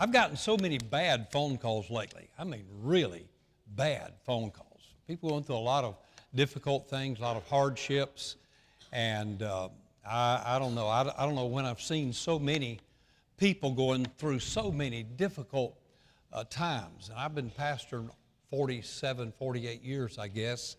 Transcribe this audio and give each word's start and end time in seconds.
I've 0.00 0.12
gotten 0.12 0.36
so 0.36 0.56
many 0.56 0.78
bad 0.78 1.26
phone 1.32 1.58
calls 1.58 1.90
lately. 1.90 2.28
I 2.38 2.44
mean, 2.44 2.64
really 2.82 3.26
bad 3.74 4.12
phone 4.24 4.52
calls. 4.52 4.94
People 5.08 5.30
going 5.30 5.42
through 5.42 5.56
a 5.56 5.58
lot 5.58 5.82
of 5.82 5.96
difficult 6.36 6.88
things, 6.88 7.18
a 7.18 7.22
lot 7.22 7.36
of 7.36 7.44
hardships, 7.48 8.36
and 8.92 9.42
uh, 9.42 9.68
I, 10.08 10.40
I, 10.46 10.58
don't 10.60 10.76
know. 10.76 10.86
I, 10.86 11.00
I, 11.18 11.26
don't 11.26 11.34
know 11.34 11.46
when 11.46 11.64
I've 11.64 11.80
seen 11.82 12.12
so 12.12 12.38
many 12.38 12.78
people 13.38 13.72
going 13.72 14.06
through 14.18 14.38
so 14.38 14.70
many 14.70 15.02
difficult 15.02 15.76
uh, 16.32 16.44
times. 16.48 17.08
And 17.08 17.18
I've 17.18 17.34
been 17.34 17.50
pastoring 17.50 18.08
47, 18.50 19.32
48 19.36 19.82
years, 19.82 20.16
I 20.16 20.28
guess, 20.28 20.76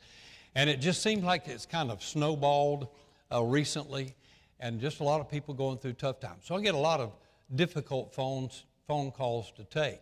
and 0.55 0.69
it 0.69 0.79
just 0.79 1.03
seems 1.03 1.25
like 1.25 1.45
it's 1.49 1.65
kind 1.65 1.91
of 1.91 2.01
snowballed 2.01 2.87
uh, 3.33 3.43
recently, 3.43 4.15
and 4.61 4.79
just 4.79 5.01
a 5.01 5.03
lot 5.03 5.19
of 5.19 5.29
people 5.29 5.53
going 5.53 5.77
through 5.77 5.93
tough 5.93 6.21
times. 6.21 6.45
So 6.45 6.55
I 6.55 6.61
get 6.61 6.73
a 6.73 6.77
lot 6.77 7.01
of 7.01 7.11
difficult 7.53 8.13
phones 8.13 8.63
phone 8.89 9.11
calls 9.11 9.51
to 9.51 9.63
take. 9.65 10.01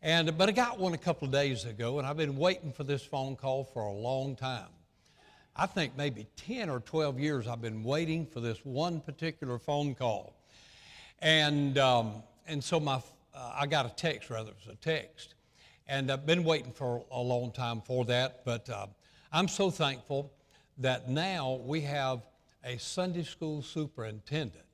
And, 0.00 0.38
but 0.38 0.48
I 0.48 0.52
got 0.52 0.80
one 0.80 0.94
a 0.94 0.98
couple 0.98 1.26
of 1.26 1.32
days 1.32 1.66
ago, 1.66 1.98
and 1.98 2.06
I've 2.08 2.16
been 2.16 2.38
waiting 2.38 2.72
for 2.72 2.82
this 2.82 3.02
phone 3.02 3.36
call 3.36 3.62
for 3.62 3.82
a 3.82 3.92
long 3.92 4.36
time. 4.36 4.70
I 5.54 5.66
think 5.66 5.98
maybe 5.98 6.26
10 6.36 6.70
or 6.70 6.80
12 6.80 7.20
years 7.20 7.46
I've 7.46 7.60
been 7.60 7.84
waiting 7.84 8.24
for 8.24 8.40
this 8.40 8.64
one 8.64 9.02
particular 9.02 9.58
phone 9.58 9.94
call. 9.94 10.34
And, 11.20 11.76
um, 11.76 12.22
and 12.46 12.64
so 12.64 12.80
my, 12.80 13.02
uh, 13.34 13.52
I 13.54 13.66
got 13.66 13.84
a 13.84 13.94
text, 13.94 14.30
rather, 14.30 14.48
it 14.48 14.56
was 14.64 14.74
a 14.74 14.78
text. 14.78 15.34
And 15.86 16.10
I've 16.10 16.24
been 16.24 16.42
waiting 16.42 16.72
for 16.72 17.04
a 17.10 17.20
long 17.20 17.52
time 17.52 17.82
for 17.82 18.06
that, 18.06 18.46
but 18.46 18.70
uh, 18.70 18.86
I'm 19.30 19.46
so 19.46 19.70
thankful 19.70 20.32
that 20.78 21.10
now 21.10 21.60
we 21.66 21.82
have 21.82 22.22
a 22.64 22.78
Sunday 22.78 23.24
school 23.24 23.60
superintendent 23.60 24.65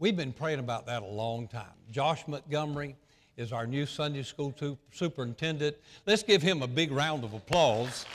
We've 0.00 0.16
been 0.16 0.32
praying 0.32 0.60
about 0.60 0.86
that 0.86 1.02
a 1.02 1.06
long 1.06 1.46
time. 1.46 1.76
Josh 1.90 2.26
Montgomery 2.26 2.96
is 3.36 3.52
our 3.52 3.66
new 3.66 3.84
Sunday 3.84 4.22
school 4.22 4.54
superintendent. 4.90 5.76
Let's 6.06 6.22
give 6.22 6.40
him 6.40 6.62
a 6.62 6.66
big 6.66 6.90
round 6.90 7.22
of 7.22 7.34
applause 7.34 8.06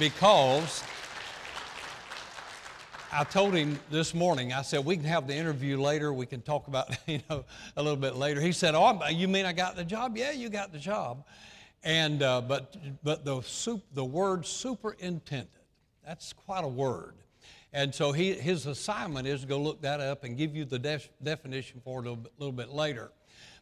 because 0.00 0.82
I 3.12 3.22
told 3.22 3.54
him 3.54 3.78
this 3.88 4.14
morning, 4.14 4.52
I 4.52 4.62
said, 4.62 4.84
we 4.84 4.96
can 4.96 5.04
have 5.04 5.28
the 5.28 5.36
interview 5.36 5.80
later. 5.80 6.12
We 6.12 6.26
can 6.26 6.42
talk 6.42 6.66
about, 6.66 6.88
you 7.06 7.20
know, 7.30 7.44
a 7.76 7.82
little 7.84 7.96
bit 7.96 8.16
later. 8.16 8.40
He 8.40 8.50
said, 8.50 8.74
oh, 8.74 9.00
you 9.06 9.28
mean 9.28 9.46
I 9.46 9.52
got 9.52 9.76
the 9.76 9.84
job? 9.84 10.16
Yeah, 10.16 10.32
you 10.32 10.48
got 10.48 10.72
the 10.72 10.78
job. 10.78 11.24
And, 11.84 12.20
uh, 12.20 12.40
but, 12.40 12.74
but 13.04 13.24
the, 13.24 13.42
super, 13.42 13.84
the 13.94 14.04
word 14.04 14.44
superintendent, 14.44 15.50
that's 16.04 16.32
quite 16.32 16.64
a 16.64 16.68
word. 16.68 17.14
And 17.72 17.94
so 17.94 18.12
he, 18.12 18.32
his 18.32 18.66
assignment 18.66 19.26
is 19.26 19.42
to 19.42 19.46
go 19.46 19.58
look 19.58 19.82
that 19.82 20.00
up 20.00 20.24
and 20.24 20.36
give 20.36 20.56
you 20.56 20.64
the 20.64 20.78
def- 20.78 21.10
definition 21.22 21.80
for 21.84 22.00
it 22.04 22.08
a 22.08 22.16
little 22.38 22.52
bit, 22.52 22.70
later. 22.70 23.10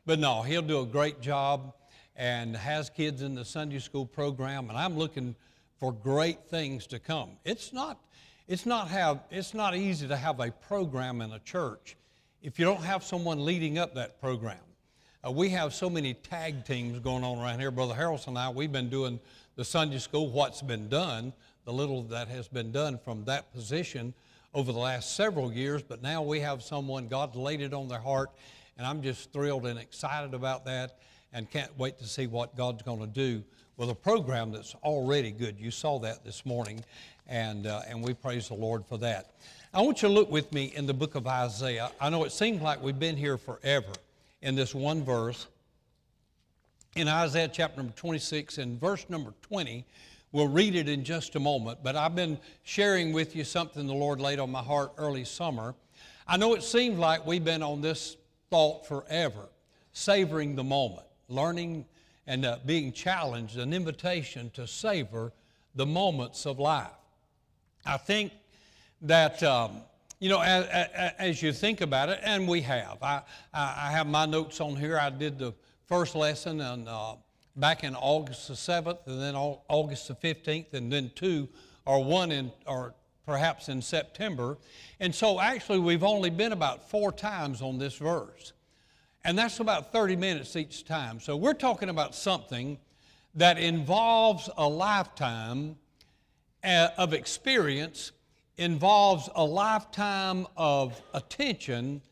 But 0.05 0.19
no, 0.19 0.43
he'll 0.43 0.63
do 0.63 0.81
a 0.81 0.87
great 0.87 1.21
job 1.21 1.75
and 2.15 2.57
has 2.57 2.89
kids 2.89 3.23
in 3.23 3.35
the 3.35 3.45
Sunday 3.45 3.79
school 3.79 4.07
program, 4.07 4.71
and 4.71 4.79
I'm 4.79 4.97
looking 4.97 5.35
for 5.79 5.93
great 5.93 6.47
things 6.49 6.87
to 6.87 6.99
come. 6.99 7.31
It's 7.45 7.73
not, 7.73 8.01
it's 8.49 8.65
not, 8.65 8.89
have, 8.89 9.21
it's 9.31 9.53
not 9.53 9.77
easy 9.77 10.09
to 10.09 10.17
have 10.17 10.41
a 10.41 10.51
program 10.51 11.21
in 11.21 11.33
a 11.33 11.39
church 11.41 11.97
if 12.43 12.59
you 12.59 12.65
don't 12.65 12.83
have 12.83 13.03
someone 13.03 13.45
leading 13.45 13.77
up 13.77 13.95
that 13.97 14.21
program. 14.21 14.57
Uh, 15.27 15.33
we 15.33 15.49
have 15.49 15.75
so 15.75 15.91
many 15.91 16.15
tag 16.15 16.65
teams 16.65 17.01
going 17.01 17.25
on 17.25 17.39
around 17.39 17.59
here. 17.59 17.71
Brother 17.71 17.95
Harrelson 17.95 18.29
and 18.29 18.39
I, 18.39 18.49
we've 18.51 18.73
been 18.73 18.89
doing 18.89 19.19
the 19.57 19.65
Sunday 19.65 19.99
school, 19.99 20.31
what's 20.31 20.63
been 20.63 20.89
done, 20.89 21.33
the 21.67 21.73
little 21.73 22.05
that 22.05 22.29
has 22.29 22.47
been 22.47 22.71
done 22.71 22.97
from 22.97 23.25
that 23.25 23.53
position 23.53 24.15
over 24.55 24.73
the 24.73 24.79
last 24.79 25.17
several 25.17 25.53
years, 25.53 25.83
but 25.83 26.01
now 26.01 26.23
we 26.23 26.41
have 26.41 26.63
someone, 26.63 27.09
God 27.09 27.35
laid 27.35 27.61
it 27.61 27.75
on 27.75 27.89
their 27.89 27.99
heart, 27.99 28.31
and 28.79 28.87
I'm 28.87 29.03
just 29.03 29.33
thrilled 29.33 29.67
and 29.67 29.79
excited 29.79 30.33
about 30.33 30.65
that 30.65 31.01
and 31.33 31.51
can't 31.51 31.77
wait 31.77 31.99
to 31.99 32.07
see 32.07 32.29
what 32.29 32.57
God's 32.57 32.83
going 32.83 33.01
to 33.01 33.07
do 33.07 33.43
with 33.77 33.91
a 33.91 33.95
program 33.95 34.53
that's 34.53 34.77
already 34.77 35.33
good. 35.33 35.59
You 35.59 35.73
saw 35.73 35.99
that 35.99 36.25
this 36.25 36.47
morning, 36.47 36.85
and, 37.27 37.67
uh, 37.67 37.83
and 37.89 38.01
we 38.01 38.15
praise 38.15 38.47
the 38.47 38.55
Lord 38.55 38.87
for 38.87 38.97
that. 38.99 39.33
I 39.75 39.83
want 39.83 40.03
you 40.03 40.09
to 40.09 40.15
look 40.15 40.31
with 40.31 40.53
me 40.53 40.73
in 40.77 40.87
the 40.87 40.95
book 40.95 41.17
of 41.17 41.27
Isaiah. 41.27 41.91
I 42.01 42.11
know 42.11 42.23
it 42.23 42.33
seems 42.33 42.63
like 42.63 42.81
we've 42.81 42.99
been 42.99 43.17
here 43.17 43.37
forever 43.37 43.93
in 44.41 44.55
this 44.55 44.73
one 44.73 45.03
verse. 45.03 45.49
In 46.95 47.09
Isaiah 47.09 47.51
chapter 47.53 47.79
number 47.79 47.93
26 47.97 48.59
and 48.59 48.81
verse 48.81 49.05
number 49.11 49.35
20, 49.43 49.85
We'll 50.37 50.49
read 50.49 50.75
it 50.75 50.87
in 50.87 51.03
just 51.03 51.35
a 51.35 51.41
moment, 51.41 51.79
but 51.83 51.97
I've 51.97 52.15
been 52.15 52.37
sharing 52.63 53.15
with 53.15 53.35
you 53.35 53.43
something 53.43 53.87
the 53.87 53.95
Lord 53.95 54.21
laid 54.21 54.39
on 54.39 54.51
my 54.51 54.61
heart 54.61 54.93
early 54.99 55.25
summer. 55.25 55.75
I 56.29 56.37
know 56.37 56.53
it 56.53 56.63
seems 56.63 56.99
like 56.99 57.27
we've 57.27 57.43
been 57.43 57.63
on 57.63 57.81
this 57.81 58.19
thought 58.51 58.87
forever, 58.87 59.49
savoring 59.95 60.55
the 60.55 60.63
moment, 60.63 61.07
learning 61.31 61.87
and 62.27 62.45
uh, 62.45 62.59
being 62.67 62.93
challenged, 62.93 63.57
an 63.57 63.73
invitation 63.73 64.51
to 64.51 64.67
savor 64.67 65.33
the 65.75 65.87
moments 65.87 66.45
of 66.45 66.59
life. 66.59 66.91
I 67.87 67.97
think 67.97 68.31
that, 69.01 69.43
um, 69.43 69.79
you 70.21 70.29
know, 70.29 70.43
as, 70.43 70.67
as, 71.19 71.43
you 71.43 71.51
think 71.51 71.81
about 71.81 72.11
it, 72.11 72.21
and 72.23 72.47
we 72.47 72.61
have, 72.61 73.03
I, 73.03 73.23
I 73.55 73.91
have 73.91 74.07
my 74.07 74.27
notes 74.27 74.61
on 74.61 74.77
here. 74.77 74.99
I 74.99 75.09
did 75.09 75.39
the 75.39 75.55
first 75.87 76.15
lesson 76.15 76.61
and 76.61 76.87
uh, 76.87 77.15
back 77.57 77.85
in 77.85 77.95
August 77.95 78.49
the 78.49 78.55
7th, 78.55 79.07
and 79.07 79.21
then 79.21 79.35
August 79.35 80.09
the 80.09 80.15
15th, 80.15 80.75
and 80.75 80.93
then 80.93 81.11
two 81.15 81.49
or 81.85 82.05
one 82.05 82.31
in, 82.31 82.53
or 82.67 82.95
perhaps 83.25 83.69
in 83.69 83.81
September. 83.81 84.59
And 85.01 85.15
so 85.15 85.41
actually, 85.41 85.79
we've 85.79 86.05
only 86.05 86.31
been 86.31 86.53
about 86.53 86.91
four 86.91 87.13
times 87.13 87.63
on 87.63 87.79
this 87.79 87.97
verse. 87.97 88.53
And 89.25 89.37
that's 89.37 89.59
about 89.59 89.93
30 89.93 90.17
minutes 90.17 90.55
each 90.55 90.85
time. 90.85 91.19
So 91.19 91.37
we're 91.37 91.55
talking 91.55 91.89
about 91.89 92.15
something 92.15 92.79
that 93.35 93.59
involves 93.59 94.49
a 94.57 94.69
lifetime 94.69 95.77
uh, 96.63 96.89
of 96.97 97.13
experience, 97.13 98.13
involves 98.57 99.29
a 99.35 99.45
lifetime 99.45 100.47
of 100.57 101.01
attention 101.13 102.03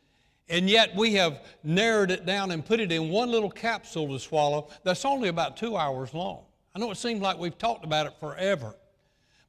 and 0.49 0.69
yet 0.69 0.95
we 0.95 1.15
have 1.15 1.43
narrowed 1.63 2.11
it 2.11 2.27
down 2.27 2.51
and 2.51 2.65
put 2.65 2.81
it 2.81 2.93
in 2.93 3.09
one 3.09 3.31
little 3.31 3.51
capsule 3.51 4.09
to 4.09 4.19
swallow 4.19 4.69
that's 4.83 5.05
only 5.05 5.29
about 5.29 5.57
two 5.57 5.77
hours 5.77 6.13
long. 6.13 6.45
I 6.75 6.79
know 6.79 6.91
it 6.91 6.97
seems 6.97 7.21
like 7.21 7.39
we've 7.39 7.57
talked 7.57 7.85
about 7.85 8.07
it 8.07 8.15
forever, 8.21 8.75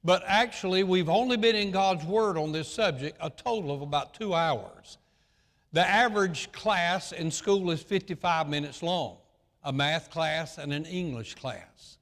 but 0.04 0.24
actually 0.26 0.84
we've 0.84 1.10
only 1.10 1.38
been 1.38 1.56
in 1.56 1.72
God's 1.72 2.06
Word 2.06 2.38
on 2.38 2.52
this 2.52 2.72
subject 2.72 3.18
a 3.22 3.30
total 3.30 3.74
of 3.74 3.82
about 3.82 4.14
two 4.14 4.34
hours. 4.34 4.98
The 5.74 5.86
average 5.86 6.52
class 6.52 7.12
in 7.12 7.30
school 7.30 7.72
is 7.72 7.82
55 7.82 8.48
minutes 8.48 8.82
long 8.82 9.18
a 9.66 9.74
math 9.74 10.12
class 10.12 10.60
and 10.60 10.72
an 10.72 10.86
English 10.86 11.36
class. 11.36 11.98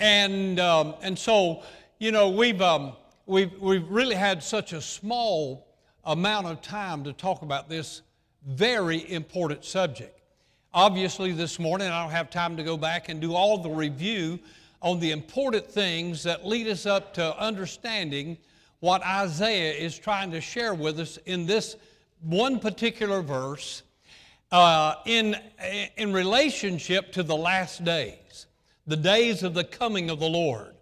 And, 0.00 0.58
um, 0.58 0.94
and 1.02 1.16
so, 1.16 1.62
you 1.98 2.10
know, 2.10 2.30
we've, 2.30 2.60
um, 2.60 2.94
we've, 3.26 3.52
we've 3.60 3.88
really 3.88 4.16
had 4.16 4.42
such 4.42 4.72
a 4.72 4.80
small 4.80 5.68
amount 6.04 6.48
of 6.48 6.60
time 6.60 7.04
to 7.04 7.12
talk 7.12 7.42
about 7.42 7.68
this 7.68 8.02
very 8.46 9.10
important 9.10 9.64
subject. 9.64 10.18
Obviously, 10.72 11.32
this 11.32 11.58
morning 11.58 11.88
I 11.88 12.02
don't 12.02 12.12
have 12.12 12.30
time 12.30 12.56
to 12.56 12.62
go 12.62 12.76
back 12.76 13.08
and 13.08 13.20
do 13.20 13.34
all 13.34 13.58
the 13.58 13.70
review 13.70 14.38
on 14.82 15.00
the 15.00 15.10
important 15.10 15.66
things 15.66 16.22
that 16.22 16.46
lead 16.46 16.66
us 16.66 16.86
up 16.86 17.12
to 17.14 17.38
understanding 17.38 18.38
what 18.78 19.04
Isaiah 19.04 19.72
is 19.72 19.98
trying 19.98 20.30
to 20.30 20.40
share 20.40 20.74
with 20.74 20.98
us 21.00 21.18
in 21.26 21.46
this 21.46 21.76
one 22.22 22.58
particular 22.58 23.20
verse 23.20 23.82
uh, 24.52 24.94
in, 25.06 25.36
in 25.96 26.12
relationship 26.12 27.12
to 27.12 27.22
the 27.22 27.36
last 27.36 27.84
days, 27.84 28.46
the 28.86 28.96
days 28.96 29.42
of 29.42 29.54
the 29.54 29.64
coming 29.64 30.10
of 30.10 30.18
the 30.18 30.28
Lord. 30.28 30.74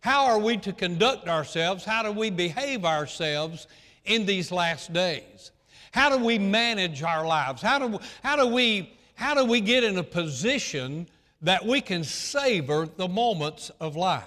How 0.00 0.26
are 0.26 0.38
we 0.38 0.56
to 0.58 0.72
conduct 0.72 1.28
ourselves? 1.28 1.84
How 1.84 2.02
do 2.02 2.12
we 2.12 2.28
behave 2.28 2.84
ourselves 2.84 3.66
in 4.04 4.26
these 4.26 4.52
last 4.52 4.92
days? 4.92 5.52
How 5.94 6.10
do 6.10 6.24
we 6.24 6.40
manage 6.40 7.04
our 7.04 7.24
lives? 7.24 7.62
How 7.62 7.78
do, 7.78 8.00
how 8.24 8.34
do, 8.34 8.48
we, 8.48 8.92
how 9.14 9.32
do 9.32 9.44
we 9.44 9.60
get 9.60 9.84
in 9.84 9.96
a 9.96 10.02
position 10.02 11.06
that 11.42 11.64
we 11.64 11.80
can 11.80 12.02
savor 12.02 12.88
the 12.96 13.06
moments 13.06 13.70
of 13.78 13.94
life? 13.94 14.24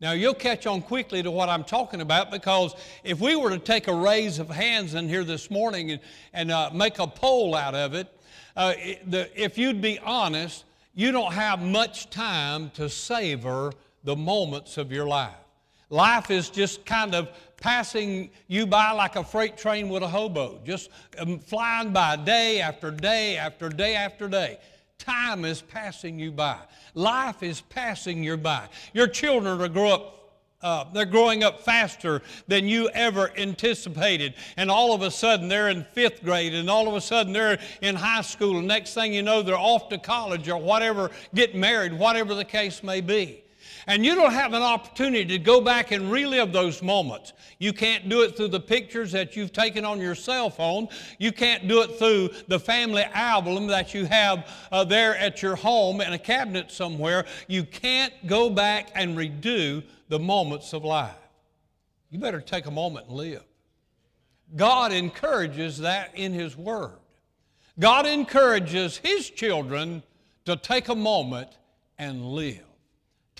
Now, 0.00 0.10
you'll 0.10 0.34
catch 0.34 0.66
on 0.66 0.82
quickly 0.82 1.22
to 1.22 1.30
what 1.30 1.48
I'm 1.48 1.62
talking 1.62 2.00
about 2.00 2.32
because 2.32 2.74
if 3.04 3.20
we 3.20 3.36
were 3.36 3.50
to 3.50 3.58
take 3.60 3.86
a 3.86 3.94
raise 3.94 4.40
of 4.40 4.50
hands 4.50 4.94
in 4.94 5.08
here 5.08 5.22
this 5.22 5.48
morning 5.48 5.92
and, 5.92 6.00
and 6.32 6.50
uh, 6.50 6.70
make 6.74 6.98
a 6.98 7.06
poll 7.06 7.54
out 7.54 7.76
of 7.76 7.94
it, 7.94 8.08
uh, 8.56 8.72
the, 9.06 9.30
if 9.40 9.56
you'd 9.56 9.80
be 9.80 10.00
honest, 10.00 10.64
you 10.92 11.12
don't 11.12 11.34
have 11.34 11.62
much 11.62 12.10
time 12.10 12.68
to 12.70 12.88
savor 12.88 13.72
the 14.02 14.16
moments 14.16 14.76
of 14.76 14.90
your 14.90 15.06
life. 15.06 15.36
Life 15.88 16.30
is 16.30 16.50
just 16.50 16.84
kind 16.84 17.14
of 17.14 17.28
passing 17.60 18.30
you 18.48 18.66
by 18.66 18.90
like 18.90 19.16
a 19.16 19.24
freight 19.24 19.56
train 19.56 19.88
with 19.88 20.02
a 20.02 20.08
hobo, 20.08 20.60
just 20.64 20.90
um, 21.18 21.38
flying 21.38 21.92
by 21.92 22.16
day 22.16 22.60
after 22.60 22.90
day 22.90 23.36
after 23.36 23.68
day 23.68 23.94
after 23.94 24.28
day. 24.28 24.58
Time 24.98 25.44
is 25.44 25.62
passing 25.62 26.18
you 26.18 26.32
by. 26.32 26.58
Life 26.94 27.42
is 27.42 27.60
passing 27.60 28.24
you 28.24 28.36
by. 28.36 28.68
Your 28.92 29.06
children 29.06 29.60
are 29.60 29.68
grow 29.68 29.90
up 29.90 30.20
uh, 30.62 30.84
they're 30.92 31.06
growing 31.06 31.42
up 31.42 31.60
faster 31.60 32.20
than 32.46 32.68
you 32.68 32.90
ever 32.90 33.30
anticipated. 33.38 34.34
And 34.56 34.70
all 34.70 34.92
of 34.94 35.02
a 35.02 35.10
sudden, 35.10 35.48
they're 35.48 35.70
in 35.70 35.84
fifth 35.92 36.22
grade, 36.22 36.54
and 36.54 36.68
all 36.68 36.86
of 36.86 36.94
a 36.94 37.00
sudden, 37.00 37.32
they're 37.32 37.58
in 37.80 37.96
high 37.96 38.20
school. 38.20 38.58
And 38.58 38.68
next 38.68 38.94
thing 38.94 39.14
you 39.14 39.22
know, 39.22 39.42
they're 39.42 39.56
off 39.56 39.88
to 39.88 39.98
college 39.98 40.48
or 40.48 40.60
whatever, 40.60 41.10
get 41.34 41.54
married, 41.54 41.92
whatever 41.92 42.34
the 42.34 42.44
case 42.44 42.82
may 42.82 43.00
be. 43.00 43.42
And 43.90 44.06
you 44.06 44.14
don't 44.14 44.32
have 44.32 44.52
an 44.52 44.62
opportunity 44.62 45.24
to 45.24 45.38
go 45.38 45.60
back 45.60 45.90
and 45.90 46.12
relive 46.12 46.52
those 46.52 46.80
moments. 46.80 47.32
You 47.58 47.72
can't 47.72 48.08
do 48.08 48.22
it 48.22 48.36
through 48.36 48.50
the 48.50 48.60
pictures 48.60 49.10
that 49.10 49.34
you've 49.34 49.52
taken 49.52 49.84
on 49.84 50.00
your 50.00 50.14
cell 50.14 50.48
phone. 50.48 50.86
You 51.18 51.32
can't 51.32 51.66
do 51.66 51.82
it 51.82 51.98
through 51.98 52.30
the 52.46 52.60
family 52.60 53.02
album 53.02 53.66
that 53.66 53.92
you 53.92 54.04
have 54.04 54.48
uh, 54.70 54.84
there 54.84 55.16
at 55.16 55.42
your 55.42 55.56
home 55.56 56.00
in 56.00 56.12
a 56.12 56.20
cabinet 56.20 56.70
somewhere. 56.70 57.26
You 57.48 57.64
can't 57.64 58.14
go 58.28 58.48
back 58.48 58.92
and 58.94 59.18
redo 59.18 59.82
the 60.08 60.20
moments 60.20 60.72
of 60.72 60.84
life. 60.84 61.16
You 62.10 62.20
better 62.20 62.40
take 62.40 62.66
a 62.66 62.70
moment 62.70 63.08
and 63.08 63.16
live. 63.16 63.42
God 64.54 64.92
encourages 64.92 65.78
that 65.78 66.16
in 66.16 66.32
His 66.32 66.56
Word. 66.56 67.00
God 67.80 68.06
encourages 68.06 68.98
His 68.98 69.28
children 69.28 70.04
to 70.44 70.54
take 70.54 70.88
a 70.88 70.94
moment 70.94 71.58
and 71.98 72.24
live 72.24 72.69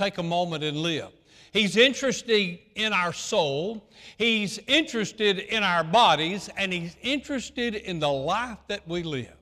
take 0.00 0.18
a 0.18 0.22
moment 0.22 0.64
and 0.64 0.78
live. 0.78 1.10
He's 1.52 1.76
interested 1.76 2.58
in 2.74 2.92
our 2.92 3.12
soul, 3.12 3.86
He's 4.16 4.58
interested 4.66 5.38
in 5.38 5.62
our 5.62 5.84
bodies, 5.84 6.48
and 6.56 6.72
He's 6.72 6.96
interested 7.02 7.74
in 7.74 8.00
the 8.00 8.08
life 8.08 8.58
that 8.68 8.86
we 8.88 9.02
live. 9.02 9.34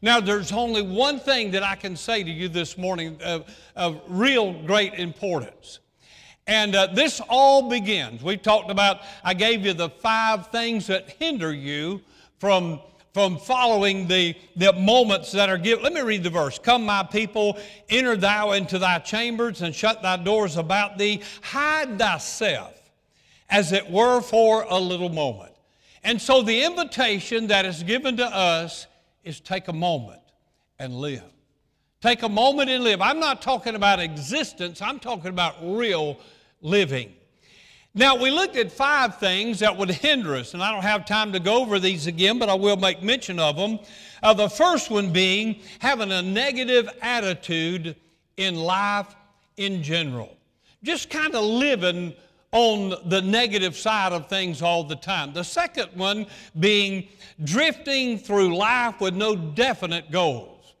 Now, 0.00 0.20
there's 0.20 0.52
only 0.52 0.82
one 0.82 1.18
thing 1.18 1.50
that 1.52 1.64
I 1.64 1.74
can 1.74 1.96
say 1.96 2.22
to 2.22 2.30
you 2.30 2.48
this 2.48 2.78
morning 2.78 3.18
of, 3.24 3.52
of 3.74 4.00
real 4.06 4.52
great 4.62 4.94
importance. 4.94 5.80
And 6.46 6.76
uh, 6.76 6.86
this 6.94 7.20
all 7.28 7.68
begins. 7.68 8.22
We 8.22 8.36
talked 8.36 8.70
about, 8.70 9.00
I 9.24 9.34
gave 9.34 9.66
you 9.66 9.72
the 9.72 9.90
five 9.90 10.46
things 10.48 10.86
that 10.86 11.10
hinder 11.10 11.52
you 11.52 12.00
from 12.38 12.80
from 13.18 13.36
following 13.36 14.06
the, 14.06 14.32
the 14.54 14.72
moments 14.74 15.32
that 15.32 15.48
are 15.48 15.58
given. 15.58 15.82
Let 15.82 15.92
me 15.92 16.02
read 16.02 16.22
the 16.22 16.30
verse. 16.30 16.56
Come, 16.56 16.86
my 16.86 17.02
people, 17.02 17.58
enter 17.88 18.16
thou 18.16 18.52
into 18.52 18.78
thy 18.78 19.00
chambers 19.00 19.60
and 19.60 19.74
shut 19.74 20.02
thy 20.02 20.18
doors 20.18 20.56
about 20.56 20.98
thee. 20.98 21.22
Hide 21.42 21.98
thyself, 21.98 22.80
as 23.50 23.72
it 23.72 23.90
were, 23.90 24.20
for 24.20 24.64
a 24.68 24.78
little 24.78 25.08
moment. 25.08 25.52
And 26.04 26.22
so 26.22 26.42
the 26.42 26.62
invitation 26.62 27.48
that 27.48 27.66
is 27.66 27.82
given 27.82 28.18
to 28.18 28.24
us 28.24 28.86
is 29.24 29.40
take 29.40 29.66
a 29.66 29.72
moment 29.72 30.22
and 30.78 30.94
live. 30.94 31.24
Take 32.00 32.22
a 32.22 32.28
moment 32.28 32.70
and 32.70 32.84
live. 32.84 33.02
I'm 33.02 33.18
not 33.18 33.42
talking 33.42 33.74
about 33.74 33.98
existence, 33.98 34.80
I'm 34.80 35.00
talking 35.00 35.30
about 35.30 35.56
real 35.60 36.20
living. 36.62 37.12
Now, 37.98 38.14
we 38.14 38.30
looked 38.30 38.54
at 38.54 38.70
five 38.70 39.18
things 39.18 39.58
that 39.58 39.76
would 39.76 39.90
hinder 39.90 40.36
us, 40.36 40.54
and 40.54 40.62
I 40.62 40.70
don't 40.70 40.84
have 40.84 41.04
time 41.04 41.32
to 41.32 41.40
go 41.40 41.60
over 41.60 41.80
these 41.80 42.06
again, 42.06 42.38
but 42.38 42.48
I 42.48 42.54
will 42.54 42.76
make 42.76 43.02
mention 43.02 43.40
of 43.40 43.56
them. 43.56 43.80
Uh, 44.22 44.32
the 44.32 44.48
first 44.48 44.88
one 44.88 45.12
being 45.12 45.58
having 45.80 46.12
a 46.12 46.22
negative 46.22 46.88
attitude 47.02 47.96
in 48.36 48.54
life 48.54 49.16
in 49.56 49.82
general. 49.82 50.36
Just 50.84 51.10
kind 51.10 51.34
of 51.34 51.42
living 51.42 52.14
on 52.52 52.94
the 53.06 53.20
negative 53.20 53.76
side 53.76 54.12
of 54.12 54.28
things 54.28 54.62
all 54.62 54.84
the 54.84 54.94
time. 54.94 55.32
The 55.32 55.42
second 55.42 55.88
one 55.94 56.26
being 56.60 57.08
drifting 57.42 58.16
through 58.16 58.56
life 58.56 59.00
with 59.00 59.16
no 59.16 59.34
definite 59.34 60.12
goals. 60.12 60.74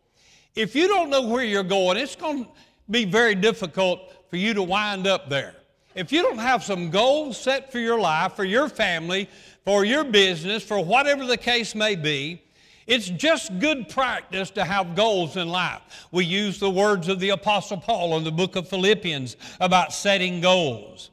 If 0.54 0.76
you 0.76 0.86
don't 0.86 1.10
know 1.10 1.22
where 1.22 1.42
you're 1.42 1.64
going, 1.64 1.96
it's 1.96 2.14
going 2.14 2.44
to 2.44 2.50
be 2.88 3.04
very 3.04 3.34
difficult 3.34 4.30
for 4.30 4.36
you 4.36 4.54
to 4.54 4.62
wind 4.62 5.08
up 5.08 5.28
there 5.28 5.56
if 5.98 6.12
you 6.12 6.22
don't 6.22 6.38
have 6.38 6.62
some 6.62 6.90
goals 6.90 7.36
set 7.36 7.72
for 7.72 7.80
your 7.80 7.98
life, 7.98 8.34
for 8.34 8.44
your 8.44 8.68
family, 8.68 9.28
for 9.64 9.84
your 9.84 10.04
business, 10.04 10.62
for 10.62 10.82
whatever 10.82 11.26
the 11.26 11.36
case 11.36 11.74
may 11.74 11.96
be, 11.96 12.40
it's 12.86 13.08
just 13.08 13.58
good 13.58 13.88
practice 13.88 14.50
to 14.50 14.64
have 14.64 14.94
goals 14.94 15.36
in 15.36 15.48
life. 15.48 16.06
We 16.12 16.24
use 16.24 16.60
the 16.60 16.70
words 16.70 17.08
of 17.08 17.18
the 17.18 17.30
Apostle 17.30 17.78
Paul 17.78 18.16
in 18.16 18.22
the 18.22 18.30
book 18.30 18.54
of 18.54 18.68
Philippians 18.68 19.36
about 19.60 19.92
setting 19.92 20.40
goals. 20.40 21.10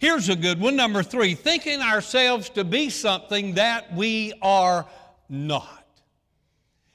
Here's 0.00 0.28
a 0.28 0.36
good 0.36 0.60
one, 0.60 0.74
number 0.74 1.04
three 1.04 1.34
thinking 1.34 1.80
ourselves 1.80 2.50
to 2.50 2.64
be 2.64 2.90
something 2.90 3.54
that 3.54 3.94
we 3.94 4.32
are 4.42 4.86
not. 5.28 5.86